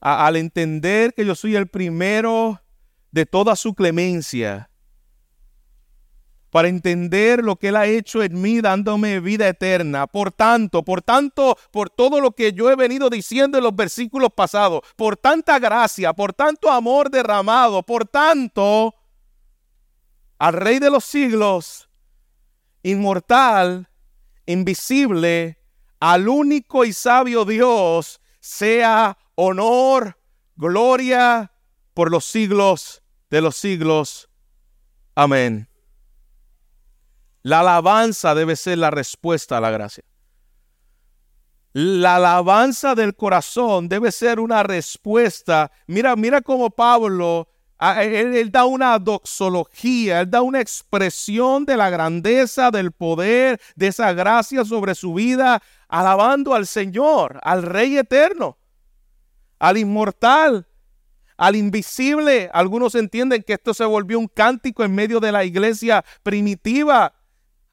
[0.00, 2.60] al entender que yo soy el primero
[3.12, 4.68] de toda su clemencia,
[6.50, 10.06] para entender lo que Él ha hecho en mí dándome vida eterna.
[10.06, 14.30] Por tanto, por tanto, por todo lo que yo he venido diciendo en los versículos
[14.34, 18.94] pasados, por tanta gracia, por tanto amor derramado, por tanto,
[20.38, 21.88] al Rey de los siglos,
[22.82, 23.88] inmortal,
[24.46, 25.58] invisible,
[26.00, 30.18] al único y sabio Dios, sea honor,
[30.54, 31.52] gloria
[31.94, 34.28] por los siglos de los siglos.
[35.14, 35.68] Amén.
[37.46, 40.02] La alabanza debe ser la respuesta a la gracia.
[41.72, 45.70] La alabanza del corazón debe ser una respuesta.
[45.86, 47.48] Mira, mira cómo Pablo,
[48.00, 54.12] él, da una doxología, él da una expresión de la grandeza, del poder, de esa
[54.12, 58.58] gracia sobre su vida, alabando al Señor, al Rey eterno,
[59.60, 60.66] al inmortal,
[61.36, 62.50] al invisible.
[62.52, 67.12] Algunos entienden que esto se volvió un cántico en medio de la iglesia primitiva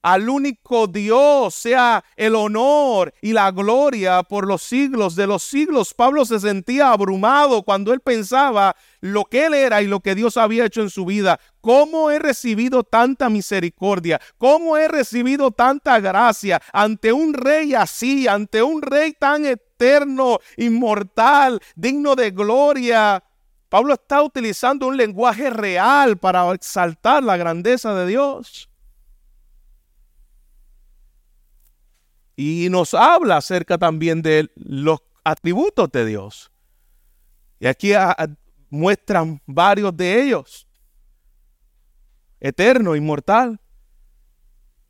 [0.04, 5.94] al único Dios sea el honor y la gloria por los siglos de los siglos.
[5.94, 10.36] Pablo se sentía abrumado cuando él pensaba lo que él era y lo que Dios
[10.36, 11.40] había hecho en su vida.
[11.62, 14.20] ¿Cómo he recibido tanta misericordia?
[14.38, 21.62] ¿Cómo he recibido tanta gracia ante un rey así, ante un rey tan eterno, inmortal,
[21.76, 23.24] digno de gloria?
[23.70, 28.70] Pablo está utilizando un lenguaje real para exaltar la grandeza de Dios.
[32.36, 36.52] Y nos habla acerca también de los atributos de Dios.
[37.60, 37.92] Y aquí
[38.70, 40.68] muestran varios de ellos.
[42.40, 43.60] Eterno, inmortal.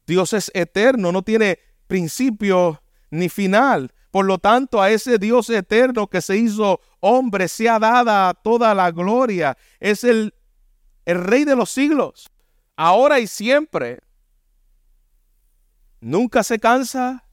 [0.07, 2.81] Dios es eterno, no tiene principio
[3.11, 3.93] ni final.
[4.09, 8.91] Por lo tanto, a ese Dios eterno que se hizo hombre, sea dada toda la
[8.91, 9.57] gloria.
[9.79, 10.33] Es el,
[11.05, 12.29] el Rey de los siglos,
[12.75, 13.99] ahora y siempre.
[15.99, 17.23] Nunca se cansa,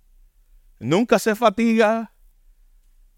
[0.81, 2.13] nunca se fatiga,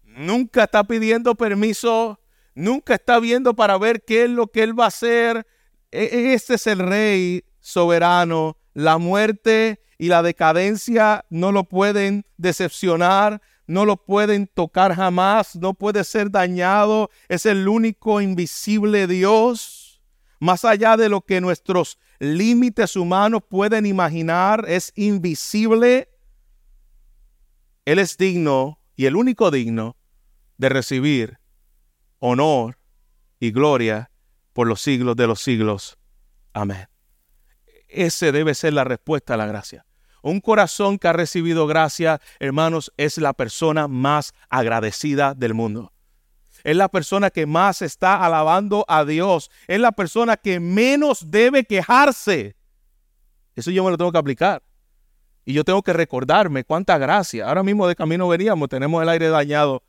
[0.03, 2.19] nunca está pidiendo permiso,
[2.53, 5.47] nunca está viendo para ver qué es lo que él va a hacer.
[5.89, 8.57] Este es el rey soberano.
[8.73, 15.73] La muerte y la decadencia no lo pueden decepcionar, no lo pueden tocar jamás, no
[15.73, 17.09] puede ser dañado.
[17.29, 20.01] Es el único invisible Dios.
[20.39, 26.09] Más allá de lo que nuestros límites humanos pueden imaginar, es invisible
[27.85, 29.97] él es digno y el único digno
[30.57, 31.39] de recibir
[32.19, 32.77] honor
[33.39, 34.11] y gloria
[34.53, 35.97] por los siglos de los siglos.
[36.53, 36.87] Amén.
[37.87, 39.85] Ese debe ser la respuesta a la gracia.
[40.21, 45.91] Un corazón que ha recibido gracia, hermanos, es la persona más agradecida del mundo.
[46.63, 49.51] Es la persona que más está alabando a Dios.
[49.67, 52.55] Es la persona que menos debe quejarse.
[53.55, 54.63] Eso yo me lo tengo que aplicar.
[55.45, 57.47] Y yo tengo que recordarme cuánta gracia.
[57.47, 59.83] Ahora mismo de camino veníamos, tenemos el aire dañado.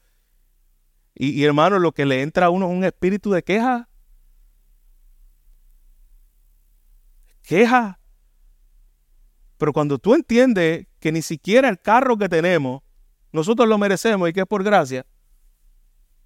[1.14, 3.88] Y, hermano, lo que le entra a uno es un espíritu de queja.
[7.42, 8.00] Queja.
[9.59, 12.82] Pero cuando tú entiendes que ni siquiera el carro que tenemos,
[13.30, 15.07] nosotros lo merecemos y que es por gracia,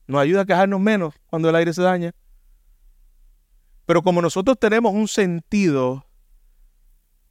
[0.07, 2.15] nos ayuda a quejarnos menos cuando el aire se daña.
[3.85, 6.07] Pero como nosotros tenemos un sentido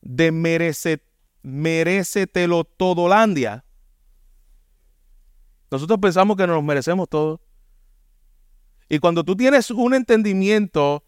[0.01, 1.06] de merecer
[1.47, 3.63] merecetelo Todolandia.
[5.71, 7.41] Nosotros pensamos que nos merecemos todo.
[8.89, 11.05] Y cuando tú tienes un entendimiento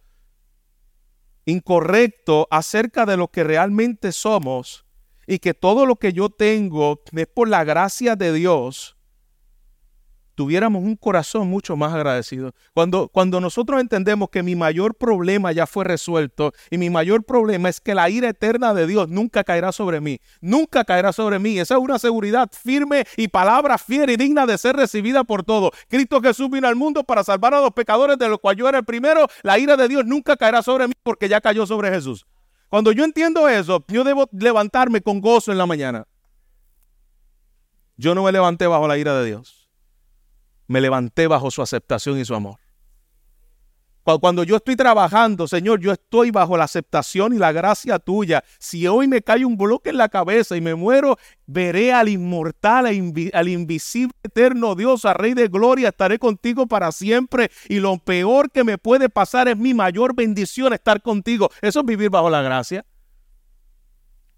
[1.46, 4.86] incorrecto acerca de lo que realmente somos
[5.28, 8.98] y que todo lo que yo tengo es por la gracia de Dios,
[10.40, 12.54] tuviéramos un corazón mucho más agradecido.
[12.74, 17.68] Cuando, cuando nosotros entendemos que mi mayor problema ya fue resuelto y mi mayor problema
[17.68, 21.60] es que la ira eterna de Dios nunca caerá sobre mí, nunca caerá sobre mí.
[21.60, 25.72] Esa es una seguridad firme y palabra fiera y digna de ser recibida por todos.
[25.90, 28.78] Cristo Jesús vino al mundo para salvar a los pecadores, de los cuales yo era
[28.78, 29.28] el primero.
[29.44, 32.26] La ira de Dios nunca caerá sobre mí porque ya cayó sobre Jesús.
[32.70, 36.08] Cuando yo entiendo eso, yo debo levantarme con gozo en la mañana.
[37.98, 39.59] Yo no me levanté bajo la ira de Dios
[40.70, 42.60] me levanté bajo su aceptación y su amor.
[44.18, 48.44] Cuando yo estoy trabajando, Señor, yo estoy bajo la aceptación y la gracia tuya.
[48.58, 52.88] Si hoy me cae un bloque en la cabeza y me muero, veré al inmortal,
[52.88, 55.90] al invisible, eterno Dios, al Rey de Gloria.
[55.90, 57.52] Estaré contigo para siempre.
[57.68, 61.52] Y lo peor que me puede pasar es mi mayor bendición estar contigo.
[61.62, 62.86] Eso es vivir bajo la gracia.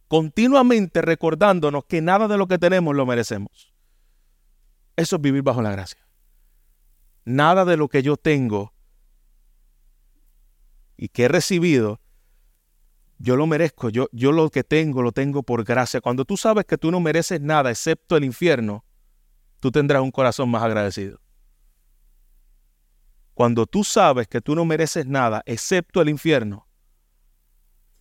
[0.10, 3.74] Continuamente recordándonos que nada de lo que tenemos lo merecemos.
[4.98, 6.11] Eso es vivir bajo la gracia.
[7.26, 8.74] Nada de lo que yo tengo
[10.98, 12.00] y que he recibido,
[13.18, 13.90] yo lo merezco.
[13.90, 16.02] Yo, yo lo que tengo, lo tengo por gracia.
[16.02, 18.84] Cuando tú sabes que tú no mereces nada excepto el infierno,
[19.60, 21.20] tú tendrás un corazón más agradecido.
[23.34, 26.68] Cuando tú sabes que tú no mereces nada excepto el infierno,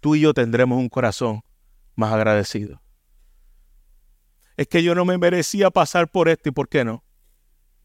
[0.00, 1.42] tú y yo tendremos un corazón
[1.94, 2.82] más agradecido.
[4.56, 7.02] Es que yo no me merecía pasar por esto y por qué no.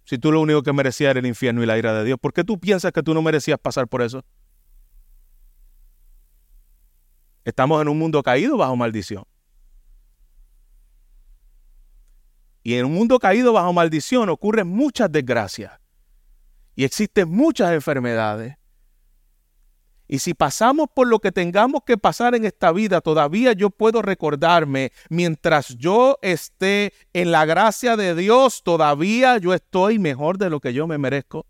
[0.05, 2.31] Si tú lo único que merecías era el infierno y la ira de Dios, ¿por
[2.31, 4.23] qué tú piensas que tú no merecías pasar por eso?
[7.43, 9.25] Estamos en un mundo caído bajo maldición.
[12.61, 15.71] Y en un mundo caído bajo maldición ocurren muchas desgracias.
[16.75, 18.55] Y existen muchas enfermedades.
[20.07, 24.01] Y si pasamos por lo que tengamos que pasar en esta vida, todavía yo puedo
[24.01, 30.59] recordarme, mientras yo esté en la gracia de Dios, todavía yo estoy mejor de lo
[30.59, 31.47] que yo me merezco.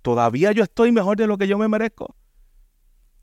[0.00, 2.16] Todavía yo estoy mejor de lo que yo me merezco.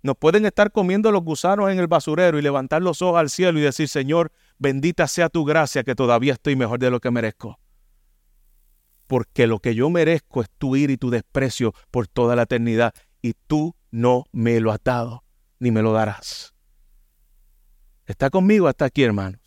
[0.01, 3.59] Nos pueden estar comiendo los gusanos en el basurero y levantar los ojos al cielo
[3.59, 7.59] y decir, Señor, bendita sea tu gracia que todavía estoy mejor de lo que merezco.
[9.07, 12.93] Porque lo que yo merezco es tu ira y tu desprecio por toda la eternidad
[13.21, 15.23] y tú no me lo has dado,
[15.59, 16.53] ni me lo darás.
[18.05, 19.39] ¿Está conmigo hasta aquí, hermanos?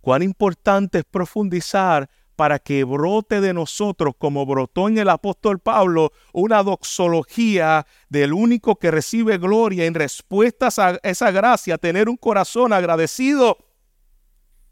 [0.00, 6.12] Cuán importante es profundizar para que brote de nosotros, como brotó en el apóstol Pablo,
[6.32, 12.74] una doxología del único que recibe gloria en respuesta a esa gracia, tener un corazón
[12.74, 13.56] agradecido,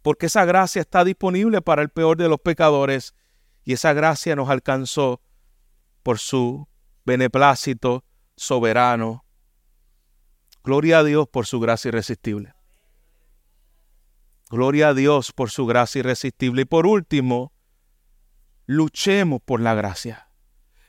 [0.02, 3.14] porque esa gracia está disponible para el peor de los pecadores
[3.64, 5.22] y esa gracia nos alcanzó
[6.02, 6.68] por su
[7.06, 8.04] beneplácito
[8.36, 9.24] soberano.
[10.62, 12.54] Gloria a Dios por su gracia irresistible.
[14.50, 16.62] Gloria a Dios por su gracia irresistible.
[16.62, 17.52] Y por último,
[18.66, 20.28] luchemos por la gracia.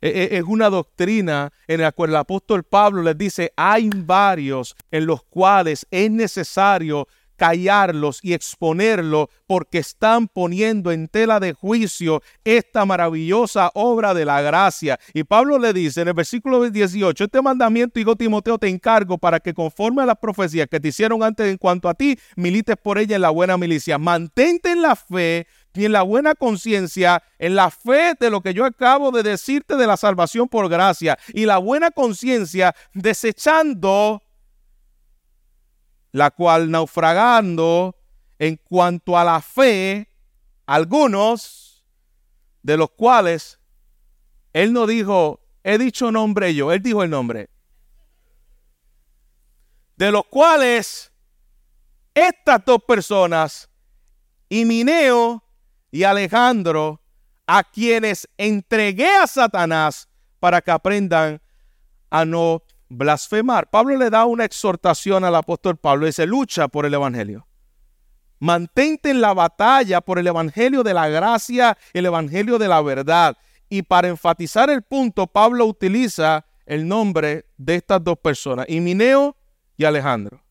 [0.01, 4.75] E, e, es una doctrina en la cual el apóstol Pablo les dice, hay varios
[4.91, 12.21] en los cuales es necesario callarlos y exponerlos porque están poniendo en tela de juicio
[12.43, 14.99] esta maravillosa obra de la gracia.
[15.13, 19.39] Y Pablo le dice en el versículo 18, este mandamiento, hijo Timoteo, te encargo para
[19.39, 22.97] que conforme a las profecías que te hicieron antes en cuanto a ti, milites por
[22.97, 23.97] ella en la buena milicia.
[23.97, 28.53] Mantente en la fe y en la buena conciencia, en la fe de lo que
[28.53, 34.21] yo acabo de decirte de la salvación por gracia y la buena conciencia desechando
[36.15, 37.93] la cual naufragando
[38.39, 40.07] en cuanto a la fe,
[40.65, 41.85] algunos
[42.63, 43.59] de los cuales
[44.53, 47.49] él no dijo, he dicho nombre yo, él dijo el nombre,
[49.97, 51.11] de los cuales
[52.13, 53.69] estas dos personas,
[54.47, 55.43] Himineo
[55.91, 57.01] y Alejandro,
[57.45, 60.07] a quienes entregué a Satanás
[60.39, 61.41] para que aprendan
[62.09, 62.63] a no
[62.97, 63.69] blasfemar.
[63.69, 67.47] Pablo le da una exhortación al apóstol Pablo, dice, lucha por el Evangelio.
[68.39, 73.37] Mantente en la batalla por el Evangelio de la gracia, el Evangelio de la verdad.
[73.69, 79.35] Y para enfatizar el punto, Pablo utiliza el nombre de estas dos personas, Himineo
[79.77, 80.41] y Alejandro,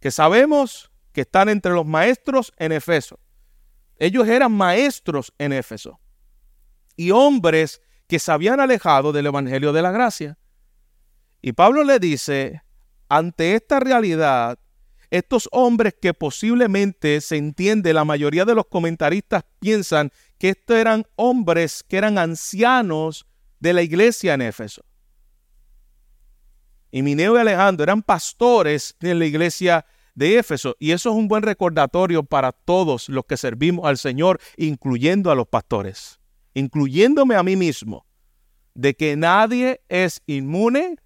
[0.00, 3.18] que sabemos que están entre los maestros en Efeso.
[3.96, 5.98] Ellos eran maestros en Éfeso
[6.96, 10.38] y hombres que se habían alejado del Evangelio de la gracia.
[11.48, 12.60] Y Pablo le dice,
[13.08, 14.58] ante esta realidad,
[15.08, 21.06] estos hombres que posiblemente se entiende, la mayoría de los comentaristas piensan que estos eran
[21.16, 23.26] hombres que eran ancianos
[23.60, 24.84] de la iglesia en Éfeso.
[26.90, 30.76] Y Mineo y Alejandro eran pastores de la iglesia de Éfeso.
[30.78, 35.34] Y eso es un buen recordatorio para todos los que servimos al Señor, incluyendo a
[35.34, 36.20] los pastores,
[36.52, 38.04] incluyéndome a mí mismo,
[38.74, 40.98] de que nadie es inmune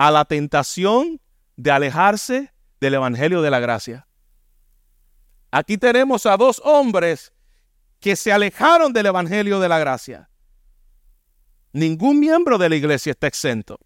[0.00, 1.20] a la tentación
[1.56, 4.08] de alejarse del Evangelio de la Gracia.
[5.50, 7.34] Aquí tenemos a dos hombres
[7.98, 10.30] que se alejaron del Evangelio de la Gracia.
[11.74, 13.78] Ningún miembro de la iglesia está exento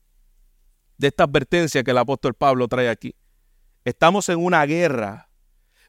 [0.98, 3.16] de esta advertencia que el apóstol Pablo trae aquí.
[3.84, 5.23] Estamos en una guerra.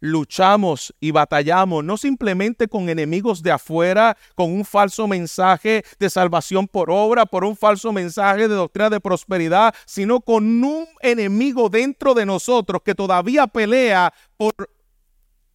[0.06, 6.68] Luchamos y batallamos no simplemente con enemigos de afuera, con un falso mensaje de salvación
[6.68, 12.14] por obra, por un falso mensaje de doctrina de prosperidad, sino con un enemigo dentro
[12.14, 14.54] de nosotros que todavía pelea por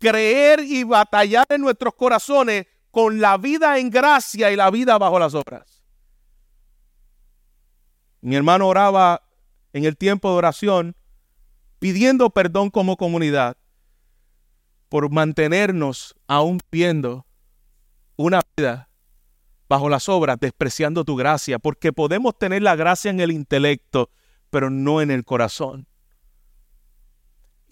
[0.01, 5.21] creer y batallar en nuestros corazones con la vida en gracia y la vida bajo
[5.21, 5.85] las obras.
[8.21, 9.23] Mi hermano oraba
[9.73, 10.97] en el tiempo de oración
[11.79, 13.57] pidiendo perdón como comunidad
[14.91, 17.25] por mantenernos aún viendo
[18.17, 18.91] una vida
[19.69, 24.11] bajo las obras, despreciando tu gracia, porque podemos tener la gracia en el intelecto,
[24.51, 25.87] pero no en el corazón.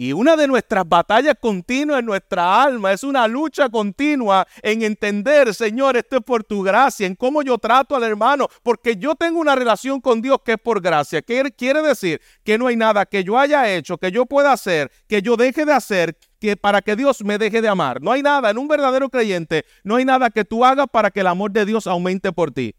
[0.00, 5.52] Y una de nuestras batallas continuas en nuestra alma es una lucha continua en entender,
[5.52, 9.40] Señor, esto es por tu gracia, en cómo yo trato al hermano, porque yo tengo
[9.40, 11.20] una relación con Dios que es por gracia.
[11.20, 12.20] ¿Qué quiere decir?
[12.44, 15.64] Que no hay nada que yo haya hecho, que yo pueda hacer, que yo deje
[15.64, 18.00] de hacer, que para que Dios me deje de amar.
[18.00, 21.22] No hay nada en un verdadero creyente, no hay nada que tú hagas para que
[21.22, 22.76] el amor de Dios aumente por ti.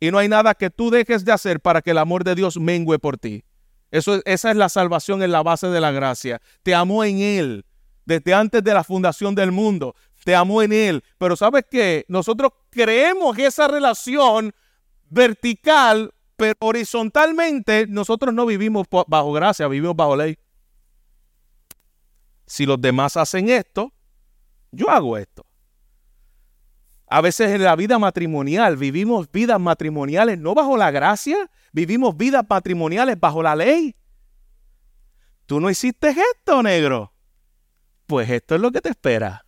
[0.00, 2.58] Y no hay nada que tú dejes de hacer para que el amor de Dios
[2.58, 3.44] mengue por ti
[3.92, 6.40] esa es la salvación en la base de la gracia.
[6.62, 7.64] Te amó en Él
[8.04, 9.94] desde antes de la fundación del mundo.
[10.24, 11.04] Te amó en Él.
[11.18, 12.04] Pero sabes qué?
[12.08, 14.52] Nosotros creemos esa relación
[15.10, 20.38] vertical, pero horizontalmente, nosotros no vivimos bajo gracia, vivimos bajo ley.
[22.46, 23.92] Si los demás hacen esto,
[24.70, 25.44] yo hago esto.
[27.12, 31.36] A veces en la vida matrimonial vivimos vidas matrimoniales no bajo la gracia,
[31.70, 33.94] vivimos vidas patrimoniales bajo la ley.
[35.44, 37.12] Tú no hiciste esto, negro.
[38.06, 39.44] Pues esto es lo que te espera.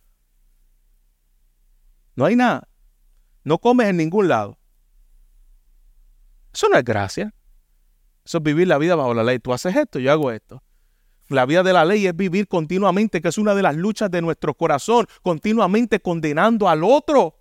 [2.15, 2.69] No hay nada.
[3.43, 4.59] No comes en ningún lado.
[6.53, 7.33] Eso no es gracia.
[8.23, 9.39] Eso es vivir la vida bajo la ley.
[9.39, 10.61] Tú haces esto, yo hago esto.
[11.29, 14.21] La vida de la ley es vivir continuamente, que es una de las luchas de
[14.21, 17.39] nuestro corazón, continuamente condenando al otro.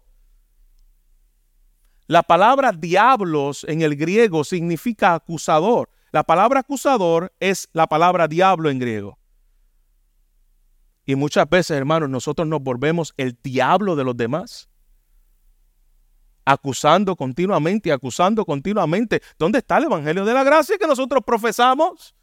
[2.07, 5.89] La palabra diablos en el griego significa acusador.
[6.13, 9.19] La palabra acusador es la palabra diablo en griego.
[11.07, 14.69] Y muchas veces, hermanos, nosotros nos volvemos el diablo de los demás.
[16.45, 19.23] Acusando continuamente acusando continuamente.
[19.39, 22.15] ¿Dónde está el Evangelio de la Gracia que nosotros profesamos?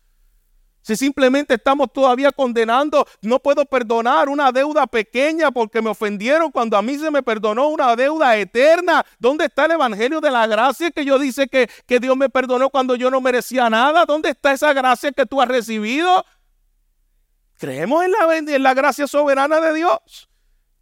[0.81, 6.77] Si simplemente estamos todavía condenando, no puedo perdonar una deuda pequeña porque me ofendieron cuando
[6.77, 9.05] a mí se me perdonó una deuda eterna.
[9.19, 12.69] ¿Dónde está el Evangelio de la gracia que yo dice que, que Dios me perdonó
[12.69, 14.05] cuando yo no merecía nada?
[14.05, 16.25] ¿Dónde está esa gracia que tú has recibido?
[17.59, 20.30] Creemos en la, en la gracia soberana de Dios.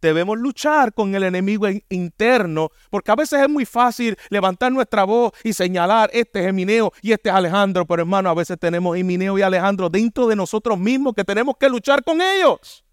[0.00, 5.32] Debemos luchar con el enemigo interno, porque a veces es muy fácil levantar nuestra voz
[5.44, 9.38] y señalar, este es Emineo y este es Alejandro, pero hermano, a veces tenemos Emineo
[9.38, 12.84] y Alejandro dentro de nosotros mismos que tenemos que luchar con ellos.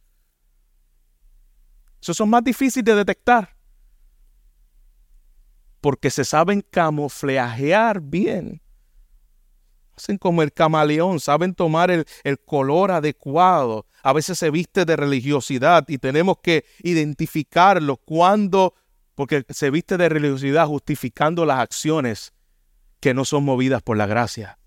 [2.01, 3.55] Esos son más difíciles de detectar,
[5.79, 8.61] porque se saben camuflajear bien.
[9.97, 12.05] Hacen como el camaleón, saben tomar el,
[12.45, 13.87] color adecuado.
[14.03, 18.75] A veces se viste de religiosidad y tenemos que identificarlo cuando,
[19.15, 22.33] porque se viste de religiosidad justificando las acciones
[22.99, 24.59] que no son movidas por la gracia,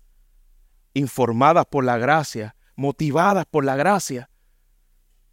[0.93, 4.29] informadas por la gracia, motivadas por la gracia,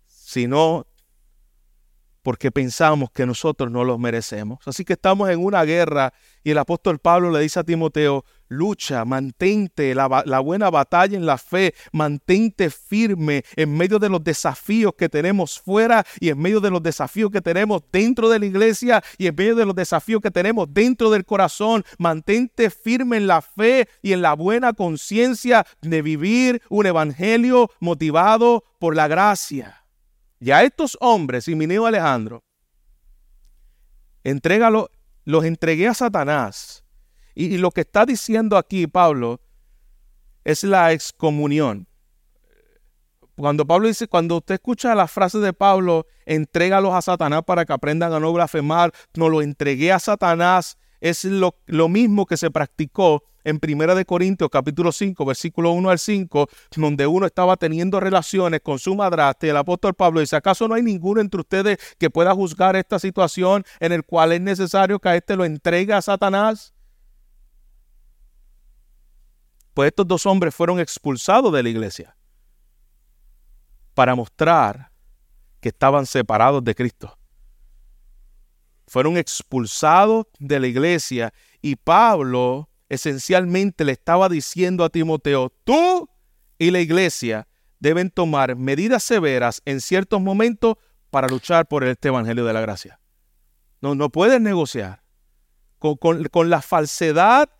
[0.06, 0.87] sino
[2.28, 4.58] porque pensamos que nosotros no los merecemos.
[4.66, 6.12] Así que estamos en una guerra
[6.44, 10.06] y el apóstol Pablo le dice a Timoteo, lucha, mantente la,
[10.40, 16.04] buena batalla en la fe, mantente firme en medio de los desafíos que tenemos fuera
[16.20, 19.54] y en medio de los desafíos que tenemos dentro de la iglesia y en medio
[19.54, 21.82] de los desafíos que tenemos dentro del corazón.
[21.96, 28.64] Mantente firme en la fe y en la buena conciencia de vivir un evangelio motivado
[28.78, 29.77] por la gracia.
[30.40, 32.44] Y a estos hombres, y mi niño Alejandro,
[34.24, 34.90] entrégalo,
[35.24, 36.84] los entregué a Satanás.
[37.34, 39.40] Y, y lo que está diciendo aquí Pablo
[40.44, 41.86] es la excomunión.
[43.36, 47.72] Cuando Pablo dice, cuando usted escucha la frase de Pablo, entrégalos a Satanás para que
[47.72, 53.22] aprendan a no blasfemar, no lo entregué a Satanás, es lo mismo que se practicó
[53.48, 58.60] en Primera de Corintios capítulo 5, versículo 1 al 5, donde uno estaba teniendo relaciones
[58.60, 62.10] con su madrastra y el apóstol Pablo dice, ¿acaso no hay ninguno entre ustedes que
[62.10, 66.02] pueda juzgar esta situación en el cual es necesario que a este lo entregue a
[66.02, 66.74] Satanás?
[69.74, 72.16] Pues estos dos hombres fueron expulsados de la iglesia
[73.94, 74.90] para mostrar
[75.60, 77.18] que estaban separados de Cristo
[78.88, 86.08] fueron expulsados de la iglesia y Pablo esencialmente le estaba diciendo a Timoteo, tú
[86.58, 87.48] y la iglesia
[87.80, 90.76] deben tomar medidas severas en ciertos momentos
[91.10, 93.00] para luchar por este Evangelio de la Gracia.
[93.80, 95.02] No, no puedes negociar.
[95.78, 97.50] Con, con la falsedad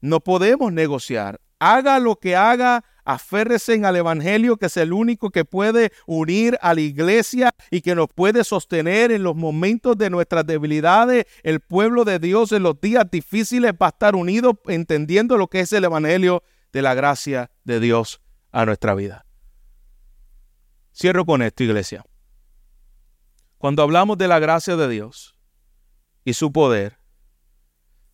[0.00, 1.40] no podemos negociar.
[1.60, 6.72] Haga lo que haga, aférrese al Evangelio, que es el único que puede unir a
[6.72, 11.26] la iglesia y que nos puede sostener en los momentos de nuestras debilidades.
[11.42, 15.60] El pueblo de Dios en los días difíciles va a estar unido entendiendo lo que
[15.60, 16.42] es el Evangelio
[16.72, 19.26] de la gracia de Dios a nuestra vida.
[20.92, 22.04] Cierro con esto, iglesia.
[23.58, 25.36] Cuando hablamos de la gracia de Dios
[26.24, 26.98] y su poder,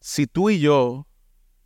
[0.01, 1.07] si tú y yo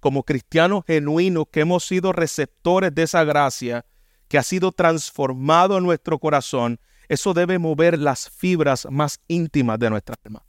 [0.00, 3.84] como cristianos genuinos que hemos sido receptores de esa gracia
[4.28, 9.90] que ha sido transformado en nuestro corazón, eso debe mover las fibras más íntimas de
[9.90, 10.44] nuestra alma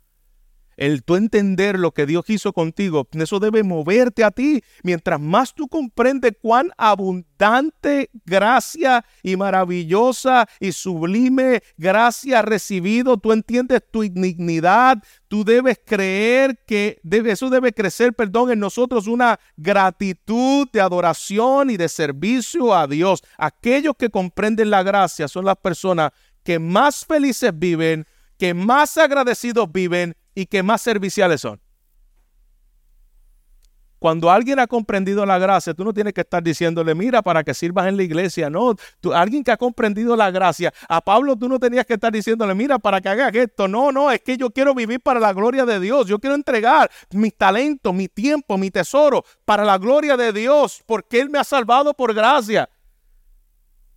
[0.78, 4.64] el tú entender lo que Dios hizo contigo, eso debe moverte a ti.
[4.84, 13.32] Mientras más tú comprendes cuán abundante gracia y maravillosa y sublime gracia has recibido, tú
[13.32, 14.98] entiendes tu indignidad,
[15.28, 21.78] tú debes creer que eso debe crecer, perdón, en nosotros una gratitud de adoración y
[21.78, 23.24] de servicio a Dios.
[23.38, 26.12] Aquellos que comprenden la gracia son las personas
[26.44, 28.06] que más felices viven,
[28.38, 31.60] que más agradecidos viven y que más serviciales son.
[34.02, 37.54] Cuando alguien ha comprendido la gracia, tú no tienes que estar diciéndole, mira, para que
[37.54, 38.50] sirvas en la iglesia.
[38.50, 42.12] No, tú, alguien que ha comprendido la gracia, a Pablo tú no tenías que estar
[42.12, 43.68] diciéndole, mira, para que hagas esto.
[43.68, 46.08] No, no, es que yo quiero vivir para la gloria de Dios.
[46.08, 51.22] Yo quiero entregar mis talentos, mi tiempo, mi tesoro para la gloria de Dios, porque
[51.22, 52.68] Él me ha salvado por gracia.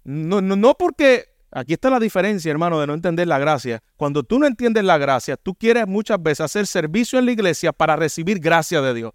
[0.05, 3.80] No, no, no porque Aquí está la diferencia, hermano, de no entender la gracia.
[3.96, 7.72] Cuando tú no entiendes la gracia, tú quieres muchas veces hacer servicio en la iglesia
[7.72, 9.12] para recibir gracia de Dios.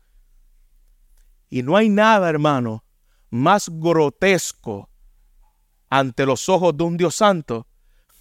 [1.49, 2.85] Y no hay nada, hermano,
[3.29, 4.89] más grotesco
[5.89, 7.67] ante los ojos de un Dios santo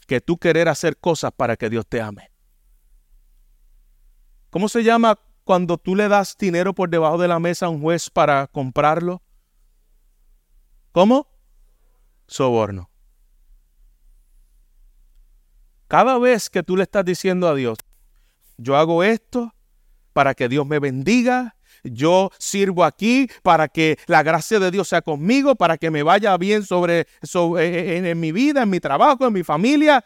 [0.09, 2.33] que tú querer hacer cosas para que Dios te ame.
[4.51, 7.81] ¿Cómo se llama cuando tú le das dinero por debajo de la mesa a un
[7.81, 9.23] juez para comprarlo?
[10.91, 11.29] ¿Cómo?
[12.27, 12.91] Soborno.
[15.89, 17.79] Cada vez que tú le estás diciendo a Dios,
[18.59, 19.55] yo hago esto
[20.13, 25.01] para que Dios me bendiga, yo sirvo aquí para que la gracia de Dios sea
[25.01, 29.33] conmigo, para que me vaya bien sobre, en, en mi vida, en mi trabajo, en
[29.33, 30.05] mi familia.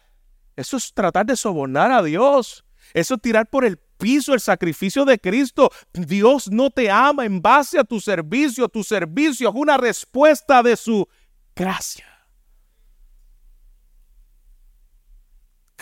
[0.55, 2.64] Eso es tratar de sobornar a Dios.
[2.95, 5.70] Eso es tirar por el piso el sacrificio de Cristo.
[5.93, 8.68] Dios no te ama en base a tu servicio.
[8.68, 11.09] Tu servicio es una respuesta de su
[11.57, 12.11] gracia.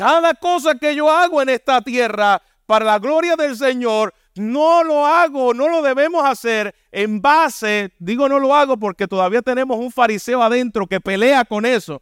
[0.01, 5.05] Cada cosa que yo hago en esta tierra para la gloria del Señor, no lo
[5.05, 9.93] hago, no lo debemos hacer en base, digo no lo hago porque todavía tenemos un
[9.93, 12.01] fariseo adentro que pelea con eso.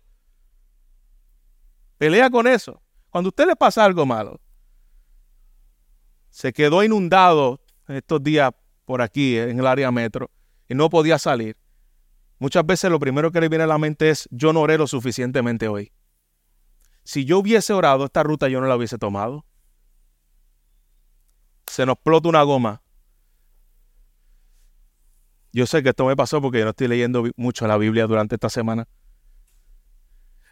[1.96, 2.80] Pelea con eso.
[3.10, 4.40] Cuando a usted le pasa algo malo,
[6.30, 8.52] se quedó inundado estos días
[8.84, 10.30] por aquí en el área metro
[10.68, 11.56] y no podía salir.
[12.38, 14.86] Muchas veces lo primero que le viene a la mente es yo no oré lo
[14.86, 15.90] suficientemente hoy
[17.08, 19.46] si yo hubiese orado esta ruta, yo no la hubiese tomado.
[21.66, 22.82] Se nos explota una goma.
[25.50, 28.34] Yo sé que esto me pasó porque yo no estoy leyendo mucho la Biblia durante
[28.34, 28.88] esta semana.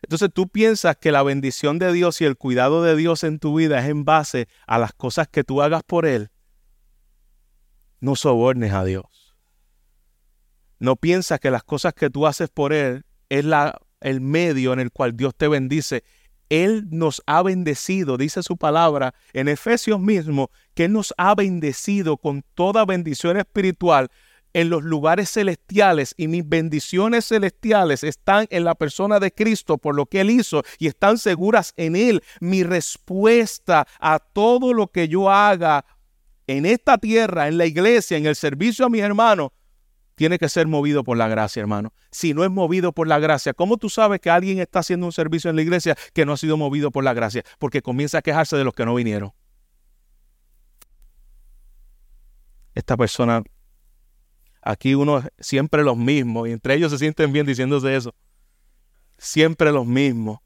[0.00, 3.54] Entonces tú piensas que la bendición de Dios y el cuidado de Dios en tu
[3.56, 6.30] vida es en base a las cosas que tú hagas por Él.
[8.00, 9.36] No sobornes a Dios.
[10.78, 14.80] No piensas que las cosas que tú haces por Él es la, el medio en
[14.80, 16.02] el cual Dios te bendice.
[16.48, 22.16] Él nos ha bendecido, dice su palabra en Efesios mismo, que Él nos ha bendecido
[22.16, 24.10] con toda bendición espiritual
[24.56, 29.94] en los lugares celestiales y mis bendiciones celestiales están en la persona de Cristo por
[29.94, 32.22] lo que Él hizo y están seguras en Él.
[32.40, 35.84] Mi respuesta a todo lo que yo haga
[36.46, 39.50] en esta tierra, en la iglesia, en el servicio a mis hermanos,
[40.16, 41.92] tiene que ser movido por la gracia, hermano.
[42.10, 45.12] Si no es movido por la gracia, ¿cómo tú sabes que alguien está haciendo un
[45.12, 47.44] servicio en la iglesia que no ha sido movido por la gracia?
[47.58, 49.32] Porque comienza a quejarse de los que no vinieron.
[52.74, 53.42] Esta persona
[54.62, 58.14] aquí uno siempre los mismos y entre ellos se sienten bien diciéndose eso.
[59.18, 60.40] Siempre los mismos.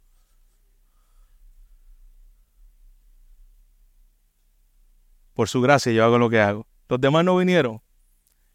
[5.33, 6.67] Por su gracia yo hago lo que hago.
[6.89, 7.81] Los demás no vinieron.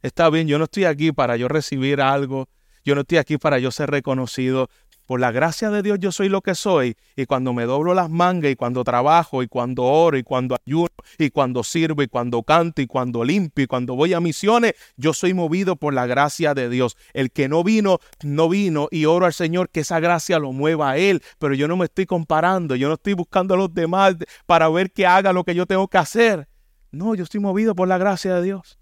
[0.01, 2.47] Está bien, yo no estoy aquí para yo recibir algo.
[2.83, 4.69] Yo no estoy aquí para yo ser reconocido.
[5.05, 6.95] Por la gracia de Dios yo soy lo que soy.
[7.15, 10.89] Y cuando me doblo las mangas y cuando trabajo y cuando oro y cuando ayuno
[11.19, 15.13] y cuando sirvo y cuando canto y cuando limpio y cuando voy a misiones, yo
[15.13, 16.97] soy movido por la gracia de Dios.
[17.13, 20.91] El que no vino, no vino y oro al Señor que esa gracia lo mueva
[20.91, 21.21] a Él.
[21.37, 24.15] Pero yo no me estoy comparando, yo no estoy buscando a los demás
[24.47, 26.47] para ver que haga lo que yo tengo que hacer.
[26.91, 28.79] No, yo estoy movido por la gracia de Dios.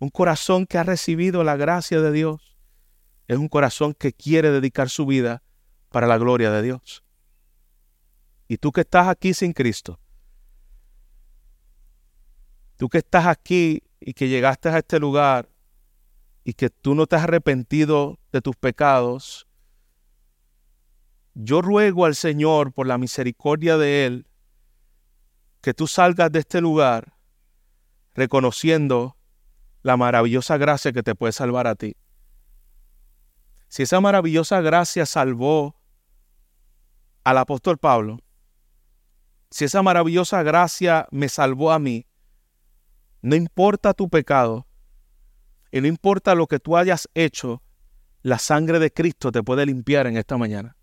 [0.00, 2.56] Un corazón que ha recibido la gracia de Dios
[3.28, 5.42] es un corazón que quiere dedicar su vida
[5.90, 7.04] para la gloria de Dios.
[8.48, 10.00] Y tú que estás aquí sin Cristo,
[12.76, 15.50] tú que estás aquí y que llegaste a este lugar
[16.44, 19.46] y que tú no te has arrepentido de tus pecados,
[21.34, 24.26] yo ruego al Señor por la misericordia de Él
[25.60, 27.12] que tú salgas de este lugar
[28.14, 29.18] reconociendo
[29.82, 31.96] la maravillosa gracia que te puede salvar a ti
[33.70, 35.76] si esa maravillosa gracia salvó
[37.22, 38.18] al apóstol Pablo,
[39.48, 42.04] si esa maravillosa gracia me salvó a mí,
[43.22, 44.66] no importa tu pecado
[45.70, 47.62] y no importa lo que tú hayas hecho,
[48.22, 50.76] la sangre de Cristo te puede limpiar en esta mañana.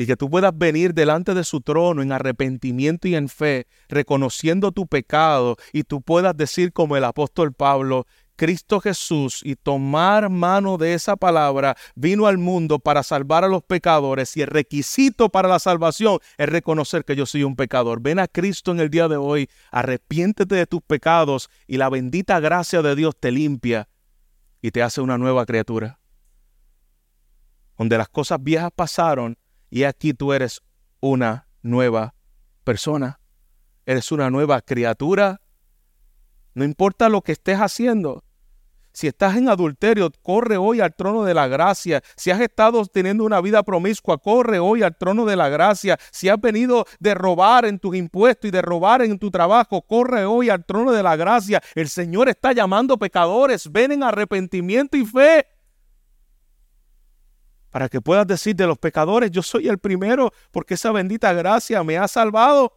[0.00, 4.70] Y que tú puedas venir delante de su trono en arrepentimiento y en fe, reconociendo
[4.70, 10.78] tu pecado, y tú puedas decir como el apóstol Pablo, Cristo Jesús y tomar mano
[10.78, 15.48] de esa palabra vino al mundo para salvar a los pecadores y el requisito para
[15.48, 18.00] la salvación es reconocer que yo soy un pecador.
[18.00, 22.38] Ven a Cristo en el día de hoy, arrepiéntete de tus pecados y la bendita
[22.38, 23.88] gracia de Dios te limpia
[24.62, 25.98] y te hace una nueva criatura.
[27.76, 29.36] Donde las cosas viejas pasaron
[29.70, 30.62] y aquí tú eres
[31.00, 32.14] una nueva
[32.64, 33.20] persona.
[33.86, 35.40] Eres una nueva criatura.
[36.54, 38.24] No importa lo que estés haciendo,
[38.98, 42.02] si estás en adulterio, corre hoy al trono de la gracia.
[42.16, 45.96] Si has estado teniendo una vida promiscua, corre hoy al trono de la gracia.
[46.10, 50.24] Si has venido de robar en tus impuestos y de robar en tu trabajo, corre
[50.24, 51.62] hoy al trono de la gracia.
[51.76, 53.70] El Señor está llamando pecadores.
[53.70, 55.46] Ven en arrepentimiento y fe.
[57.70, 61.82] Para que puedas decir de los pecadores, yo soy el primero porque esa bendita gracia
[61.84, 62.72] me ha salvado.